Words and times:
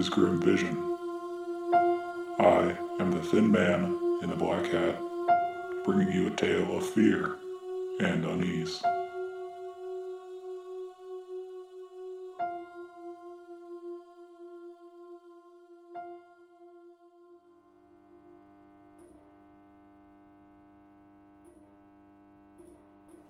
is 0.00 0.08
Grim 0.08 0.40
Vision. 0.40 0.78
I 2.38 2.74
am 3.00 3.10
the 3.10 3.22
thin 3.22 3.52
man 3.52 4.18
in 4.22 4.30
the 4.30 4.34
black 4.34 4.64
hat, 4.64 4.98
bringing 5.84 6.10
you 6.10 6.28
a 6.28 6.30
tale 6.30 6.78
of 6.78 6.88
fear 6.88 7.36
and 8.00 8.24
unease. 8.24 8.80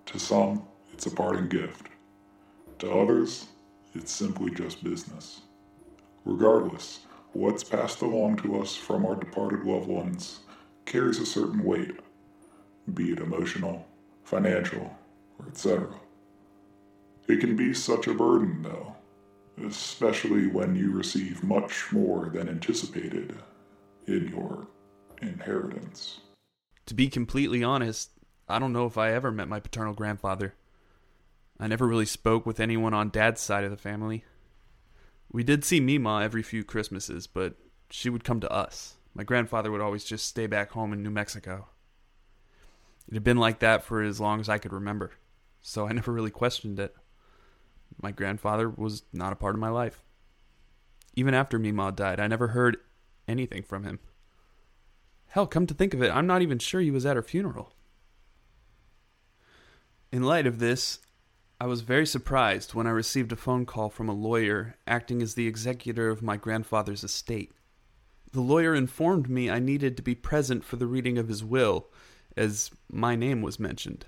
To 0.07 0.19
some, 0.21 0.63
it's 0.93 1.07
a 1.07 1.11
parting 1.11 1.49
gift. 1.49 1.89
To 2.79 2.93
others, 2.93 3.47
it's 3.93 4.13
simply 4.13 4.53
just 4.53 4.85
business. 4.85 5.41
Regardless, 6.25 7.01
what's 7.33 7.65
passed 7.65 8.03
along 8.03 8.37
to 8.39 8.61
us 8.61 8.77
from 8.77 9.07
our 9.07 9.15
departed 9.15 9.65
loved 9.65 9.89
ones 9.89 10.41
carries 10.85 11.19
a 11.19 11.27
certain 11.27 11.63
weight, 11.63 11.99
be 12.95 13.13
it 13.13 13.19
emotional, 13.19 13.87
financial, 14.25 14.97
or 15.39 15.47
etc. 15.49 15.89
It 17.29 17.41
can 17.41 17.57
be 17.57 17.73
such 17.73 18.07
a 18.07 18.15
burden, 18.15 18.63
though, 18.63 18.97
especially 19.65 20.47
when 20.47 20.75
you 20.75 20.93
receive 20.93 21.45
much 21.45 21.93
more 21.93 22.29
than 22.29 22.49
anticipated 22.49 23.37
in 24.07 24.29
your 24.29 24.67
inheritance. 25.23 26.21
To 26.87 26.95
be 26.95 27.09
completely 27.09 27.63
honest, 27.63 28.11
I 28.49 28.59
don't 28.59 28.73
know 28.73 28.87
if 28.87 28.99
I 28.99 29.13
ever 29.13 29.31
met 29.31 29.49
my 29.49 29.61
paternal 29.61 29.95
grandfather. 29.95 30.55
I 31.59 31.69
never 31.69 31.87
really 31.87 32.07
spoke 32.07 32.47
with 32.47 32.59
anyone 32.59 32.95
on 32.95 33.11
dad's 33.11 33.41
side 33.41 33.65
of 33.65 33.71
the 33.71 33.77
family. 33.77 34.25
We 35.33 35.45
did 35.45 35.65
see 35.65 35.81
Mima 35.81 36.23
every 36.23 36.43
few 36.43 36.65
Christmases, 36.65 37.27
but 37.27 37.55
she 37.89 38.11
would 38.11 38.25
come 38.25 38.41
to 38.41 38.51
us. 38.51 38.97
My 39.15 39.23
grandfather 39.23 39.71
would 39.71 39.81
always 39.81 40.05
just 40.05 40.27
stay 40.27 40.47
back 40.47 40.73
home 40.73 40.93
in 40.93 41.03
New 41.03 41.11
Mexico. 41.11 41.69
It 43.09 43.15
had 43.15 43.25
been 43.25 43.37
like 43.37 43.61
that 43.61 43.83
for 43.85 44.03
as 44.03 44.21
long 44.21 44.41
as 44.41 44.49
I 44.49 44.59
could 44.59 44.73
remember, 44.73 45.13
so 45.61 45.87
I 45.87 45.93
never 45.93 46.13
really 46.13 46.31
questioned 46.31 46.81
it. 46.81 46.97
My 48.01 48.11
grandfather 48.11 48.69
was 48.69 49.03
not 49.13 49.33
a 49.33 49.37
part 49.37 49.55
of 49.55 49.61
my 49.61 49.69
life. 49.69 50.03
Even 51.15 51.35
after 51.35 51.59
Mima 51.59 51.93
died, 51.93 52.21
I 52.21 52.29
never 52.29 52.49
heard 52.49 52.77
anything 53.27 53.63
from 53.63 53.85
him. 53.85 53.99
Hell, 55.29 55.47
come 55.47 55.67
to 55.67 55.75
think 55.75 55.95
of 55.95 56.03
it, 56.03 56.11
I'm 56.11 56.27
not 56.27 56.43
even 56.43 56.59
sure 56.59 56.81
he 56.81 56.91
was 56.91 57.07
at 57.07 57.17
her 57.17 57.23
funeral. 57.23 57.73
In 60.13 60.25
light 60.25 60.47
of 60.47 60.59
this, 60.59 60.99
I 61.63 61.67
was 61.67 61.83
very 61.83 62.07
surprised 62.07 62.73
when 62.73 62.87
I 62.87 62.91
received 62.91 63.33
a 63.33 63.37
phone 63.37 63.67
call 63.67 63.91
from 63.91 64.09
a 64.09 64.15
lawyer 64.15 64.77
acting 64.87 65.21
as 65.21 65.35
the 65.35 65.47
executor 65.47 66.09
of 66.09 66.23
my 66.23 66.39
grandfather's 66.39 67.05
estate. 67.05 67.53
The 68.33 68.41
lawyer 68.41 68.75
informed 68.75 69.29
me 69.29 69.51
I 69.51 69.59
needed 69.59 69.95
to 69.99 70.03
be 70.03 70.15
present 70.15 70.65
for 70.65 70.77
the 70.77 70.87
reading 70.87 71.19
of 71.19 71.29
his 71.29 71.45
will, 71.45 71.89
as 72.35 72.71
my 72.91 73.15
name 73.15 73.43
was 73.43 73.61
mentioned. 73.61 74.07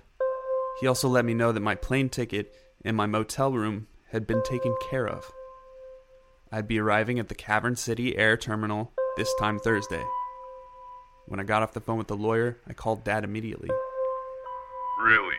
He 0.81 0.87
also 0.87 1.07
let 1.07 1.25
me 1.25 1.35
know 1.35 1.51
that 1.51 1.59
my 1.59 1.75
plane 1.75 2.09
ticket 2.09 2.55
and 2.83 2.97
my 2.97 3.05
motel 3.05 3.53
room 3.53 3.85
had 4.09 4.25
been 4.25 4.41
taken 4.41 4.75
care 4.89 5.07
of. 5.07 5.31
I'd 6.51 6.67
be 6.67 6.79
arriving 6.79 7.19
at 7.19 7.29
the 7.29 7.35
Cavern 7.35 7.75
City 7.75 8.17
Air 8.17 8.35
Terminal 8.35 8.93
this 9.15 9.31
time 9.39 9.59
Thursday. 9.59 10.03
When 11.27 11.39
I 11.39 11.43
got 11.43 11.61
off 11.61 11.73
the 11.73 11.81
phone 11.81 11.99
with 11.99 12.07
the 12.07 12.17
lawyer, 12.17 12.57
I 12.67 12.73
called 12.73 13.03
Dad 13.03 13.23
immediately. 13.23 13.69
Really? 14.99 15.35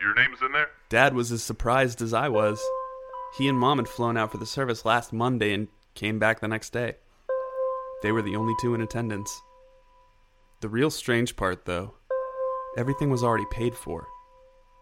Your 0.00 0.14
name's 0.14 0.42
in 0.42 0.52
there? 0.52 0.68
Dad 0.88 1.14
was 1.14 1.32
as 1.32 1.42
surprised 1.42 2.02
as 2.02 2.12
I 2.12 2.28
was. 2.28 2.62
He 3.36 3.48
and 3.48 3.58
Mom 3.58 3.78
had 3.78 3.88
flown 3.88 4.16
out 4.16 4.30
for 4.30 4.38
the 4.38 4.46
service 4.46 4.84
last 4.84 5.12
Monday 5.12 5.52
and 5.52 5.68
came 5.94 6.18
back 6.18 6.40
the 6.40 6.48
next 6.48 6.70
day. 6.70 6.96
They 8.02 8.12
were 8.12 8.22
the 8.22 8.36
only 8.36 8.54
two 8.60 8.74
in 8.74 8.80
attendance. 8.80 9.40
The 10.60 10.68
real 10.68 10.90
strange 10.90 11.36
part, 11.36 11.64
though, 11.64 11.94
everything 12.76 13.10
was 13.10 13.24
already 13.24 13.46
paid 13.50 13.74
for. 13.74 14.06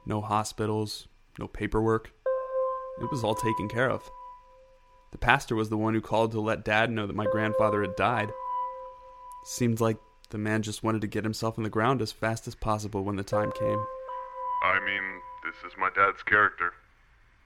No 0.06 0.20
hospitals, 0.20 1.08
no 1.38 1.48
paperwork. 1.48 2.12
It 3.00 3.10
was 3.10 3.25
all 3.25 3.34
taken 3.34 3.69
care 3.69 3.91
of. 3.91 4.08
The 5.12 5.19
pastor 5.19 5.54
was 5.54 5.69
the 5.69 5.76
one 5.76 5.94
who 5.94 6.00
called 6.00 6.32
to 6.32 6.41
let 6.41 6.64
Dad 6.64 6.91
know 6.91 7.06
that 7.06 7.16
my 7.16 7.26
grandfather 7.26 7.82
had 7.82 7.96
died. 7.96 8.32
Seemed 9.44 9.81
like 9.81 9.98
the 10.31 10.38
man 10.38 10.62
just 10.62 10.82
wanted 10.82 11.00
to 11.02 11.06
get 11.06 11.25
himself 11.25 11.56
in 11.56 11.64
the 11.64 11.70
ground 11.70 12.02
as 12.02 12.12
fast 12.12 12.48
as 12.48 12.54
possible 12.54 13.04
when 13.04 13.16
the 13.16 13.22
time 13.22 13.52
came. 13.52 13.84
I 14.64 14.80
mean, 14.80 15.20
this 15.44 15.60
is 15.69 15.76
my 15.76 15.91
dad's 15.92 16.22
character. 16.25 16.72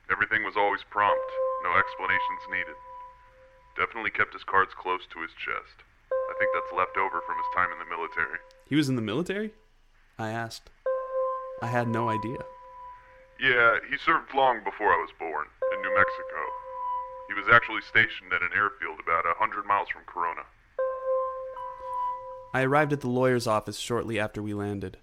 Everything 0.07 0.45
was 0.45 0.57
always 0.57 0.87
prompt, 0.87 1.31
no 1.65 1.75
explanations 1.75 2.47
needed. 2.47 2.79
Definitely 3.75 4.15
kept 4.15 4.33
his 4.33 4.45
cards 4.45 4.71
close 4.79 5.03
to 5.11 5.23
his 5.23 5.35
chest. 5.35 5.83
I 6.13 6.35
think 6.39 6.51
that's 6.55 6.71
left 6.71 6.97
over 6.97 7.21
from 7.27 7.35
his 7.35 7.51
time 7.59 7.75
in 7.75 7.79
the 7.83 7.91
military. 7.91 8.39
He 8.71 8.77
was 8.77 8.89
in 8.89 8.95
the 8.95 9.03
military? 9.03 9.51
I 10.17 10.31
asked. 10.31 10.71
I 11.61 11.67
had 11.67 11.89
no 11.89 12.09
idea. 12.09 12.39
Yeah, 13.41 13.79
he 13.91 13.99
served 13.99 14.33
long 14.33 14.63
before 14.63 14.95
I 14.95 15.03
was 15.03 15.11
born, 15.19 15.47
in 15.75 15.83
New 15.83 15.95
Mexico. 15.95 16.41
He 17.27 17.35
was 17.35 17.51
actually 17.51 17.83
stationed 17.83 18.33
at 18.33 18.43
an 18.43 18.55
airfield 18.55 19.01
about 19.03 19.27
a 19.27 19.35
hundred 19.39 19.67
miles 19.67 19.89
from 19.89 20.03
Corona. 20.07 20.43
I 22.55 22.63
arrived 22.63 22.93
at 22.93 23.01
the 23.01 23.11
lawyer's 23.11 23.49
office 23.49 23.79
shortly 23.79 24.21
after 24.21 24.41
we 24.41 24.55
landed. 24.55 24.99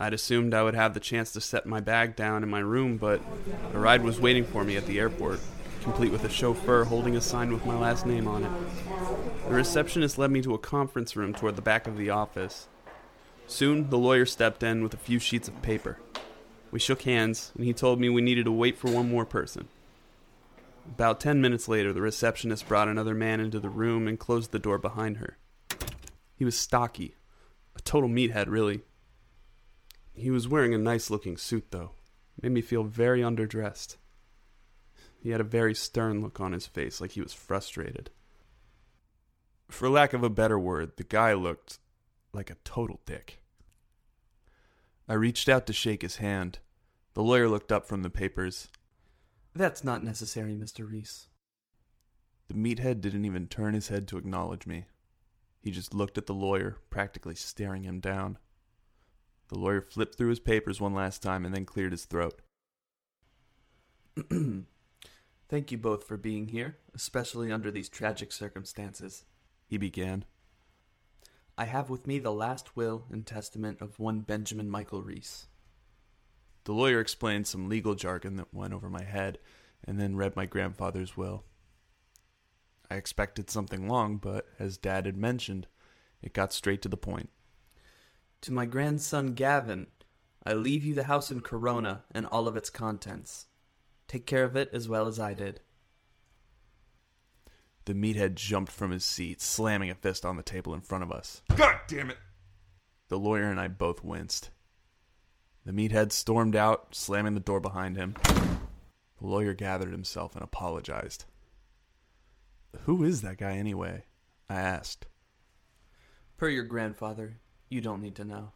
I'd 0.00 0.14
assumed 0.14 0.54
I 0.54 0.62
would 0.62 0.74
have 0.74 0.94
the 0.94 1.00
chance 1.00 1.30
to 1.32 1.42
set 1.42 1.66
my 1.66 1.80
bag 1.80 2.16
down 2.16 2.42
in 2.42 2.48
my 2.48 2.60
room, 2.60 2.96
but 2.96 3.20
a 3.74 3.78
ride 3.78 4.02
was 4.02 4.18
waiting 4.18 4.44
for 4.44 4.64
me 4.64 4.78
at 4.78 4.86
the 4.86 4.98
airport, 4.98 5.40
complete 5.82 6.10
with 6.10 6.24
a 6.24 6.30
chauffeur 6.30 6.84
holding 6.84 7.16
a 7.16 7.20
sign 7.20 7.52
with 7.52 7.66
my 7.66 7.78
last 7.78 8.06
name 8.06 8.26
on 8.26 8.44
it. 8.44 8.50
The 9.46 9.54
receptionist 9.54 10.16
led 10.16 10.30
me 10.30 10.40
to 10.40 10.54
a 10.54 10.58
conference 10.58 11.16
room 11.16 11.34
toward 11.34 11.56
the 11.56 11.62
back 11.62 11.86
of 11.86 11.98
the 11.98 12.08
office. 12.08 12.66
Soon, 13.46 13.90
the 13.90 13.98
lawyer 13.98 14.24
stepped 14.24 14.62
in 14.62 14.82
with 14.82 14.94
a 14.94 14.96
few 14.96 15.18
sheets 15.18 15.48
of 15.48 15.60
paper. 15.60 15.98
We 16.70 16.78
shook 16.78 17.02
hands, 17.02 17.52
and 17.54 17.66
he 17.66 17.74
told 17.74 18.00
me 18.00 18.08
we 18.08 18.22
needed 18.22 18.46
to 18.46 18.52
wait 18.52 18.78
for 18.78 18.90
one 18.90 19.10
more 19.10 19.26
person. 19.26 19.68
About 20.86 21.20
ten 21.20 21.42
minutes 21.42 21.68
later, 21.68 21.92
the 21.92 22.00
receptionist 22.00 22.66
brought 22.66 22.88
another 22.88 23.14
man 23.14 23.38
into 23.38 23.60
the 23.60 23.68
room 23.68 24.08
and 24.08 24.18
closed 24.18 24.50
the 24.50 24.58
door 24.58 24.78
behind 24.78 25.18
her. 25.18 25.36
He 26.36 26.46
was 26.46 26.58
stocky, 26.58 27.16
a 27.76 27.82
total 27.82 28.08
meathead, 28.08 28.46
really. 28.48 28.80
He 30.20 30.30
was 30.30 30.46
wearing 30.46 30.74
a 30.74 30.78
nice 30.78 31.08
looking 31.08 31.38
suit, 31.38 31.68
though. 31.70 31.92
Made 32.42 32.52
me 32.52 32.60
feel 32.60 32.84
very 32.84 33.20
underdressed. 33.22 33.96
He 35.18 35.30
had 35.30 35.40
a 35.40 35.44
very 35.44 35.74
stern 35.74 36.20
look 36.20 36.38
on 36.40 36.52
his 36.52 36.66
face, 36.66 37.00
like 37.00 37.12
he 37.12 37.22
was 37.22 37.32
frustrated. 37.32 38.10
For 39.70 39.88
lack 39.88 40.12
of 40.12 40.22
a 40.22 40.28
better 40.28 40.58
word, 40.58 40.92
the 40.96 41.04
guy 41.04 41.32
looked 41.32 41.78
like 42.34 42.50
a 42.50 42.56
total 42.64 43.00
dick. 43.06 43.40
I 45.08 45.14
reached 45.14 45.48
out 45.48 45.66
to 45.66 45.72
shake 45.72 46.02
his 46.02 46.16
hand. 46.16 46.58
The 47.14 47.22
lawyer 47.22 47.48
looked 47.48 47.72
up 47.72 47.86
from 47.86 48.02
the 48.02 48.10
papers. 48.10 48.68
That's 49.54 49.82
not 49.82 50.04
necessary, 50.04 50.54
Mr. 50.54 50.88
Reese. 50.88 51.28
The 52.48 52.54
meathead 52.54 53.00
didn't 53.00 53.24
even 53.24 53.46
turn 53.46 53.72
his 53.72 53.88
head 53.88 54.06
to 54.08 54.18
acknowledge 54.18 54.66
me. 54.66 54.84
He 55.62 55.70
just 55.70 55.94
looked 55.94 56.18
at 56.18 56.26
the 56.26 56.34
lawyer, 56.34 56.76
practically 56.90 57.34
staring 57.34 57.84
him 57.84 58.00
down. 58.00 58.36
The 59.50 59.58
lawyer 59.58 59.80
flipped 59.80 60.14
through 60.14 60.28
his 60.28 60.38
papers 60.38 60.80
one 60.80 60.94
last 60.94 61.24
time 61.24 61.44
and 61.44 61.52
then 61.52 61.66
cleared 61.66 61.90
his 61.90 62.04
throat. 62.04 62.40
Thank 64.30 65.72
you 65.72 65.76
both 65.76 66.04
for 66.04 66.16
being 66.16 66.48
here, 66.48 66.78
especially 66.94 67.50
under 67.50 67.72
these 67.72 67.88
tragic 67.88 68.30
circumstances. 68.30 69.24
He 69.66 69.76
began. 69.76 70.24
I 71.58 71.64
have 71.64 71.90
with 71.90 72.06
me 72.06 72.20
the 72.20 72.32
last 72.32 72.76
will 72.76 73.06
and 73.10 73.26
testament 73.26 73.80
of 73.80 73.98
one 73.98 74.20
Benjamin 74.20 74.70
Michael 74.70 75.02
Reese. 75.02 75.48
The 76.62 76.72
lawyer 76.72 77.00
explained 77.00 77.48
some 77.48 77.68
legal 77.68 77.96
jargon 77.96 78.36
that 78.36 78.54
went 78.54 78.72
over 78.72 78.88
my 78.88 79.02
head 79.02 79.38
and 79.82 79.98
then 79.98 80.14
read 80.14 80.36
my 80.36 80.46
grandfather's 80.46 81.16
will. 81.16 81.42
I 82.88 82.94
expected 82.94 83.50
something 83.50 83.88
long, 83.88 84.18
but 84.18 84.46
as 84.60 84.78
Dad 84.78 85.06
had 85.06 85.16
mentioned, 85.16 85.66
it 86.22 86.34
got 86.34 86.52
straight 86.52 86.82
to 86.82 86.88
the 86.88 86.96
point. 86.96 87.30
To 88.42 88.52
my 88.52 88.64
grandson 88.64 89.34
Gavin, 89.34 89.88
I 90.44 90.54
leave 90.54 90.82
you 90.84 90.94
the 90.94 91.04
house 91.04 91.30
in 91.30 91.40
Corona 91.40 92.04
and 92.10 92.26
all 92.26 92.48
of 92.48 92.56
its 92.56 92.70
contents. 92.70 93.46
Take 94.08 94.26
care 94.26 94.44
of 94.44 94.56
it 94.56 94.70
as 94.72 94.88
well 94.88 95.06
as 95.06 95.20
I 95.20 95.34
did. 95.34 95.60
The 97.84 97.94
meathead 97.94 98.34
jumped 98.34 98.72
from 98.72 98.92
his 98.92 99.04
seat, 99.04 99.40
slamming 99.40 99.90
a 99.90 99.94
fist 99.94 100.24
on 100.24 100.36
the 100.36 100.42
table 100.42 100.74
in 100.74 100.80
front 100.80 101.04
of 101.04 101.12
us. 101.12 101.42
God 101.54 101.76
damn 101.86 102.10
it! 102.10 102.18
The 103.08 103.18
lawyer 103.18 103.50
and 103.50 103.60
I 103.60 103.68
both 103.68 104.04
winced. 104.04 104.50
The 105.66 105.72
meathead 105.72 106.12
stormed 106.12 106.56
out, 106.56 106.94
slamming 106.94 107.34
the 107.34 107.40
door 107.40 107.60
behind 107.60 107.96
him. 107.96 108.14
The 108.24 109.26
lawyer 109.26 109.52
gathered 109.52 109.92
himself 109.92 110.34
and 110.34 110.42
apologized. 110.42 111.24
Who 112.82 113.02
is 113.04 113.20
that 113.22 113.38
guy 113.38 113.52
anyway? 113.52 114.04
I 114.48 114.54
asked. 114.54 115.06
Per 116.38 116.48
your 116.48 116.64
grandfather, 116.64 117.40
you 117.70 117.80
don't 117.80 118.02
need 118.02 118.16
to 118.16 118.24
know. 118.24 118.52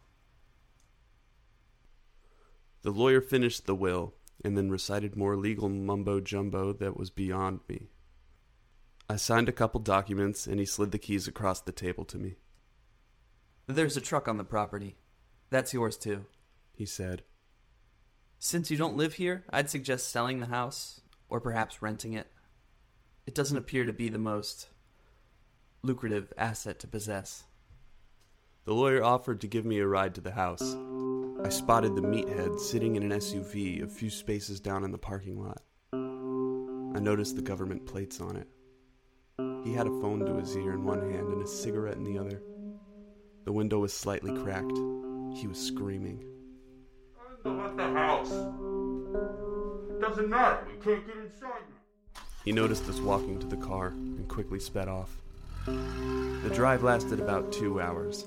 The 2.82 2.90
lawyer 2.90 3.22
finished 3.22 3.64
the 3.64 3.74
will 3.74 4.12
and 4.44 4.58
then 4.58 4.70
recited 4.70 5.16
more 5.16 5.36
legal 5.36 5.70
mumbo 5.70 6.20
jumbo 6.20 6.74
that 6.74 6.98
was 6.98 7.08
beyond 7.08 7.60
me. 7.66 7.88
I 9.08 9.16
signed 9.16 9.48
a 9.48 9.52
couple 9.52 9.80
documents 9.80 10.46
and 10.46 10.60
he 10.60 10.66
slid 10.66 10.90
the 10.90 10.98
keys 10.98 11.26
across 11.26 11.60
the 11.60 11.72
table 11.72 12.04
to 12.06 12.18
me. 12.18 12.36
There's 13.66 13.96
a 13.96 14.02
truck 14.02 14.28
on 14.28 14.36
the 14.36 14.44
property. 14.44 14.96
That's 15.48 15.72
yours 15.72 15.96
too, 15.96 16.26
he 16.74 16.84
said. 16.84 17.22
Since 18.38 18.70
you 18.70 18.76
don't 18.76 18.96
live 18.96 19.14
here, 19.14 19.44
I'd 19.48 19.70
suggest 19.70 20.10
selling 20.10 20.40
the 20.40 20.46
house 20.46 21.00
or 21.30 21.40
perhaps 21.40 21.80
renting 21.80 22.12
it. 22.12 22.26
It 23.26 23.34
doesn't 23.34 23.56
appear 23.56 23.86
to 23.86 23.92
be 23.92 24.10
the 24.10 24.18
most 24.18 24.68
lucrative 25.82 26.32
asset 26.36 26.78
to 26.80 26.86
possess. 26.86 27.44
The 28.64 28.72
lawyer 28.72 29.04
offered 29.04 29.42
to 29.42 29.46
give 29.46 29.66
me 29.66 29.78
a 29.80 29.86
ride 29.86 30.14
to 30.14 30.22
the 30.22 30.30
house. 30.30 30.74
I 31.44 31.50
spotted 31.50 31.94
the 31.94 32.00
meathead 32.00 32.58
sitting 32.58 32.96
in 32.96 33.02
an 33.02 33.18
SUV 33.18 33.82
a 33.82 33.86
few 33.86 34.08
spaces 34.08 34.58
down 34.58 34.84
in 34.84 34.90
the 34.90 34.96
parking 34.96 35.38
lot. 35.38 35.60
I 35.92 36.98
noticed 36.98 37.36
the 37.36 37.42
government 37.42 37.84
plates 37.84 38.22
on 38.22 38.36
it. 38.36 38.48
He 39.64 39.74
had 39.74 39.86
a 39.86 40.00
phone 40.00 40.24
to 40.24 40.36
his 40.36 40.56
ear 40.56 40.72
in 40.72 40.84
one 40.84 41.00
hand 41.00 41.28
and 41.28 41.42
a 41.42 41.46
cigarette 41.46 41.98
in 41.98 42.04
the 42.04 42.18
other. 42.18 42.40
The 43.44 43.52
window 43.52 43.80
was 43.80 43.92
slightly 43.92 44.32
cracked. 44.42 44.78
He 45.34 45.46
was 45.46 45.58
screaming. 45.58 46.24
Let 47.44 47.76
the 47.76 47.82
house. 47.92 48.30
It 48.30 50.00
Doesn't 50.00 50.30
matter. 50.30 50.66
We 50.66 50.82
can't 50.82 51.06
get 51.06 51.16
inside 51.16 51.60
now. 51.68 52.22
He 52.46 52.52
noticed 52.52 52.88
us 52.88 53.00
walking 53.00 53.38
to 53.40 53.46
the 53.46 53.58
car 53.58 53.88
and 53.88 54.26
quickly 54.26 54.58
sped 54.58 54.88
off. 54.88 55.20
The 55.66 56.50
drive 56.54 56.82
lasted 56.82 57.20
about 57.20 57.52
two 57.52 57.82
hours. 57.82 58.26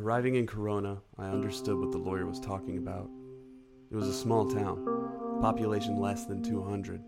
Arriving 0.00 0.36
in 0.36 0.46
Corona, 0.46 0.96
I 1.18 1.26
understood 1.26 1.78
what 1.78 1.92
the 1.92 1.98
lawyer 1.98 2.24
was 2.24 2.40
talking 2.40 2.78
about. 2.78 3.10
It 3.90 3.96
was 3.96 4.08
a 4.08 4.14
small 4.14 4.50
town, 4.50 5.38
population 5.42 6.00
less 6.00 6.24
than 6.24 6.42
200. 6.42 7.02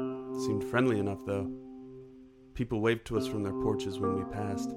It 0.00 0.40
seemed 0.40 0.64
friendly 0.64 0.98
enough, 0.98 1.24
though. 1.24 1.48
People 2.54 2.80
waved 2.80 3.06
to 3.06 3.16
us 3.16 3.28
from 3.28 3.44
their 3.44 3.52
porches 3.52 4.00
when 4.00 4.16
we 4.16 4.24
passed. 4.24 4.74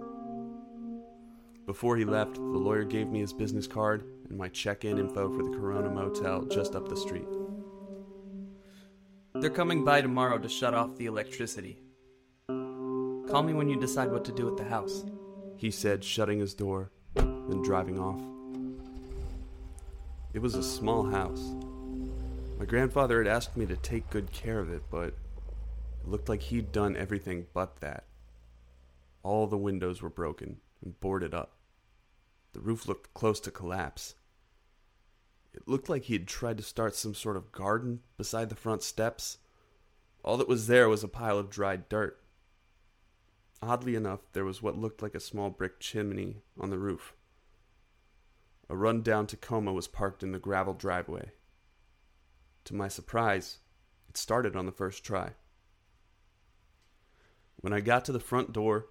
Before 1.65 1.97
he 1.97 2.05
left, 2.05 2.35
the 2.35 2.41
lawyer 2.41 2.83
gave 2.83 3.07
me 3.07 3.21
his 3.21 3.33
business 3.33 3.65
card 3.65 4.05
and 4.29 4.37
my 4.37 4.47
check 4.49 4.85
in 4.85 4.99
info 4.99 5.35
for 5.35 5.41
the 5.41 5.57
Corona 5.57 5.89
Motel 5.89 6.43
just 6.43 6.75
up 6.75 6.87
the 6.87 6.95
street. 6.95 7.27
They're 9.33 9.49
coming 9.49 9.83
by 9.83 10.01
tomorrow 10.01 10.37
to 10.37 10.47
shut 10.47 10.75
off 10.75 10.97
the 10.97 11.07
electricity. 11.07 11.79
Call 12.47 13.41
me 13.41 13.55
when 13.55 13.69
you 13.69 13.79
decide 13.79 14.11
what 14.11 14.23
to 14.25 14.31
do 14.31 14.45
with 14.45 14.57
the 14.57 14.69
house. 14.69 15.03
He 15.57 15.71
said, 15.71 16.03
shutting 16.03 16.37
his 16.37 16.53
door 16.53 16.91
and 17.49 17.63
driving 17.63 17.99
off. 17.99 18.19
It 20.33 20.41
was 20.41 20.55
a 20.55 20.63
small 20.63 21.03
house. 21.03 21.53
My 22.57 22.65
grandfather 22.65 23.17
had 23.17 23.27
asked 23.27 23.57
me 23.57 23.65
to 23.65 23.75
take 23.75 24.09
good 24.09 24.31
care 24.31 24.59
of 24.59 24.71
it, 24.71 24.83
but 24.89 25.09
it 25.09 26.07
looked 26.07 26.29
like 26.29 26.41
he'd 26.41 26.71
done 26.71 26.95
everything 26.95 27.47
but 27.53 27.79
that. 27.81 28.05
All 29.21 29.47
the 29.47 29.57
windows 29.57 30.01
were 30.01 30.09
broken 30.09 30.57
and 30.83 30.99
boarded 30.99 31.33
up. 31.33 31.57
The 32.53 32.59
roof 32.59 32.87
looked 32.87 33.13
close 33.13 33.39
to 33.41 33.51
collapse. 33.51 34.15
It 35.53 35.67
looked 35.67 35.89
like 35.89 36.03
he 36.03 36.13
had 36.13 36.27
tried 36.27 36.57
to 36.57 36.63
start 36.63 36.95
some 36.95 37.13
sort 37.13 37.37
of 37.37 37.51
garden 37.51 38.01
beside 38.17 38.49
the 38.49 38.55
front 38.55 38.81
steps. 38.81 39.37
All 40.23 40.37
that 40.37 40.47
was 40.47 40.67
there 40.67 40.89
was 40.89 41.03
a 41.03 41.07
pile 41.07 41.37
of 41.37 41.49
dried 41.49 41.89
dirt. 41.89 42.19
Oddly 43.61 43.95
enough, 43.95 44.21
there 44.33 44.45
was 44.45 44.61
what 44.61 44.77
looked 44.77 45.01
like 45.01 45.15
a 45.15 45.19
small 45.19 45.49
brick 45.49 45.79
chimney 45.79 46.37
on 46.59 46.69
the 46.69 46.77
roof. 46.77 47.13
A 48.73 48.75
run-down 48.75 49.27
Tacoma 49.27 49.71
was 49.71 49.87
parked 49.87 50.23
in 50.23 50.31
the 50.31 50.39
gravel 50.39 50.73
driveway. 50.73 51.29
To 52.63 52.73
my 52.73 52.87
surprise, 52.87 53.59
it 54.09 54.17
started 54.17 54.55
on 54.55 54.65
the 54.65 54.71
first 54.71 55.03
try. 55.03 55.33
When 57.57 57.71
I 57.71 57.81
got 57.81 58.03
to 58.05 58.11
the 58.11 58.19
front 58.19 58.51
door, 58.51 58.87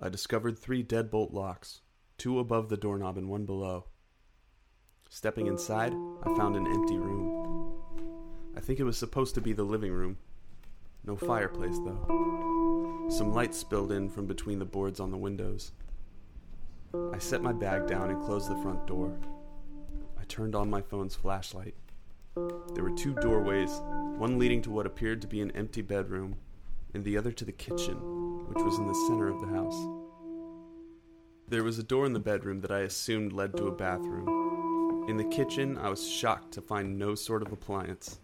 I 0.00 0.10
discovered 0.10 0.56
three 0.56 0.84
deadbolt 0.84 1.32
locks, 1.32 1.80
two 2.18 2.38
above 2.38 2.68
the 2.68 2.76
doorknob 2.76 3.18
and 3.18 3.28
one 3.28 3.46
below. 3.46 3.86
Stepping 5.10 5.48
inside, 5.48 5.92
I 6.22 6.32
found 6.36 6.54
an 6.54 6.68
empty 6.68 6.96
room. 6.96 7.80
I 8.56 8.60
think 8.60 8.78
it 8.78 8.84
was 8.84 8.96
supposed 8.96 9.34
to 9.34 9.40
be 9.40 9.52
the 9.52 9.64
living 9.64 9.92
room. 9.92 10.18
No 11.04 11.16
fireplace, 11.16 11.80
though. 11.84 13.08
Some 13.10 13.34
light 13.34 13.56
spilled 13.56 13.90
in 13.90 14.08
from 14.08 14.26
between 14.26 14.60
the 14.60 14.64
boards 14.64 15.00
on 15.00 15.10
the 15.10 15.16
windows. 15.16 15.72
I 17.12 17.18
set 17.18 17.42
my 17.42 17.52
bag 17.52 17.86
down 17.86 18.10
and 18.10 18.22
closed 18.22 18.50
the 18.50 18.62
front 18.62 18.86
door. 18.86 19.18
I 20.18 20.24
turned 20.24 20.54
on 20.54 20.70
my 20.70 20.80
phone's 20.80 21.14
flashlight. 21.14 21.74
There 22.74 22.84
were 22.84 22.96
two 22.96 23.14
doorways, 23.14 23.80
one 24.16 24.38
leading 24.38 24.62
to 24.62 24.70
what 24.70 24.86
appeared 24.86 25.22
to 25.22 25.28
be 25.28 25.40
an 25.40 25.50
empty 25.52 25.82
bedroom, 25.82 26.36
and 26.94 27.04
the 27.04 27.16
other 27.16 27.32
to 27.32 27.44
the 27.44 27.52
kitchen, 27.52 27.96
which 28.48 28.62
was 28.62 28.78
in 28.78 28.86
the 28.86 29.06
center 29.08 29.28
of 29.28 29.40
the 29.40 29.46
house. 29.46 29.88
There 31.48 31.64
was 31.64 31.78
a 31.78 31.82
door 31.82 32.06
in 32.06 32.12
the 32.12 32.18
bedroom 32.18 32.60
that 32.60 32.70
I 32.70 32.80
assumed 32.80 33.32
led 33.32 33.56
to 33.56 33.68
a 33.68 33.72
bathroom. 33.72 35.06
In 35.08 35.16
the 35.16 35.24
kitchen, 35.24 35.78
I 35.78 35.88
was 35.88 36.08
shocked 36.08 36.52
to 36.52 36.60
find 36.60 36.98
no 36.98 37.14
sort 37.14 37.42
of 37.42 37.52
appliance 37.52 38.18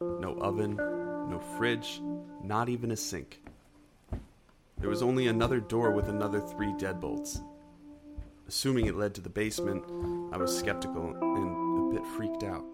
no 0.00 0.34
oven, 0.40 0.76
no 0.76 1.40
fridge, 1.56 2.00
not 2.42 2.68
even 2.68 2.92
a 2.92 2.96
sink. 2.96 3.42
There 4.78 4.88
was 4.88 5.02
only 5.02 5.26
another 5.26 5.58
door 5.58 5.90
with 5.90 6.08
another 6.08 6.40
three 6.40 6.72
deadbolts. 6.74 7.42
Assuming 8.48 8.86
it 8.86 8.96
led 8.96 9.14
to 9.14 9.20
the 9.20 9.28
basement, 9.28 9.84
I 10.32 10.38
was 10.38 10.58
skeptical 10.58 11.14
and 11.14 11.92
a 11.92 11.94
bit 11.94 12.06
freaked 12.16 12.44
out. 12.44 12.64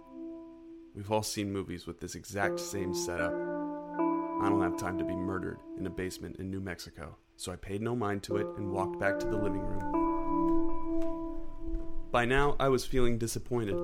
We've 0.94 1.10
all 1.10 1.24
seen 1.24 1.52
movies 1.52 1.84
with 1.84 1.98
this 1.98 2.14
exact 2.14 2.60
same 2.60 2.94
setup. 2.94 3.32
I 3.32 4.48
don't 4.48 4.62
have 4.62 4.76
time 4.76 4.98
to 4.98 5.04
be 5.04 5.16
murdered 5.16 5.58
in 5.76 5.84
a 5.88 5.90
basement 5.90 6.36
in 6.36 6.48
New 6.48 6.60
Mexico, 6.60 7.16
so 7.36 7.50
I 7.50 7.56
paid 7.56 7.82
no 7.82 7.96
mind 7.96 8.22
to 8.24 8.36
it 8.36 8.46
and 8.56 8.70
walked 8.70 9.00
back 9.00 9.18
to 9.18 9.26
the 9.26 9.36
living 9.36 9.62
room. 9.62 9.90
By 12.12 12.24
now, 12.24 12.54
I 12.60 12.68
was 12.68 12.86
feeling 12.86 13.18
disappointed. 13.18 13.76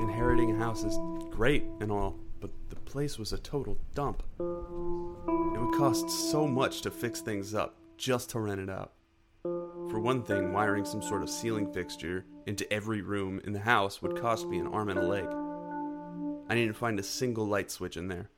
Inheriting 0.00 0.52
a 0.52 0.58
house 0.58 0.82
is 0.82 0.98
great 1.30 1.64
and 1.80 1.92
all, 1.92 2.18
but 2.40 2.50
the 2.70 2.76
place 2.76 3.18
was 3.18 3.34
a 3.34 3.38
total 3.38 3.76
dump. 3.94 4.22
It 4.40 5.60
would 5.60 5.74
cost 5.76 6.08
so 6.30 6.46
much 6.48 6.80
to 6.80 6.90
fix 6.90 7.20
things 7.20 7.54
up 7.54 7.76
just 7.98 8.30
to 8.30 8.40
rent 8.40 8.62
it 8.62 8.70
out. 8.70 8.95
For 9.90 10.00
one 10.00 10.22
thing, 10.22 10.52
wiring 10.52 10.84
some 10.84 11.02
sort 11.02 11.22
of 11.22 11.30
ceiling 11.30 11.72
fixture 11.72 12.24
into 12.46 12.70
every 12.72 13.02
room 13.02 13.40
in 13.44 13.52
the 13.52 13.60
house 13.60 14.02
would 14.02 14.20
cost 14.20 14.46
me 14.46 14.58
an 14.58 14.66
arm 14.66 14.88
and 14.88 14.98
a 14.98 15.06
leg. 15.06 15.26
I 16.48 16.54
didn't 16.54 16.76
find 16.76 16.98
a 16.98 17.04
single 17.04 17.46
light 17.46 17.70
switch 17.70 17.96
in 17.96 18.08
there. 18.08 18.28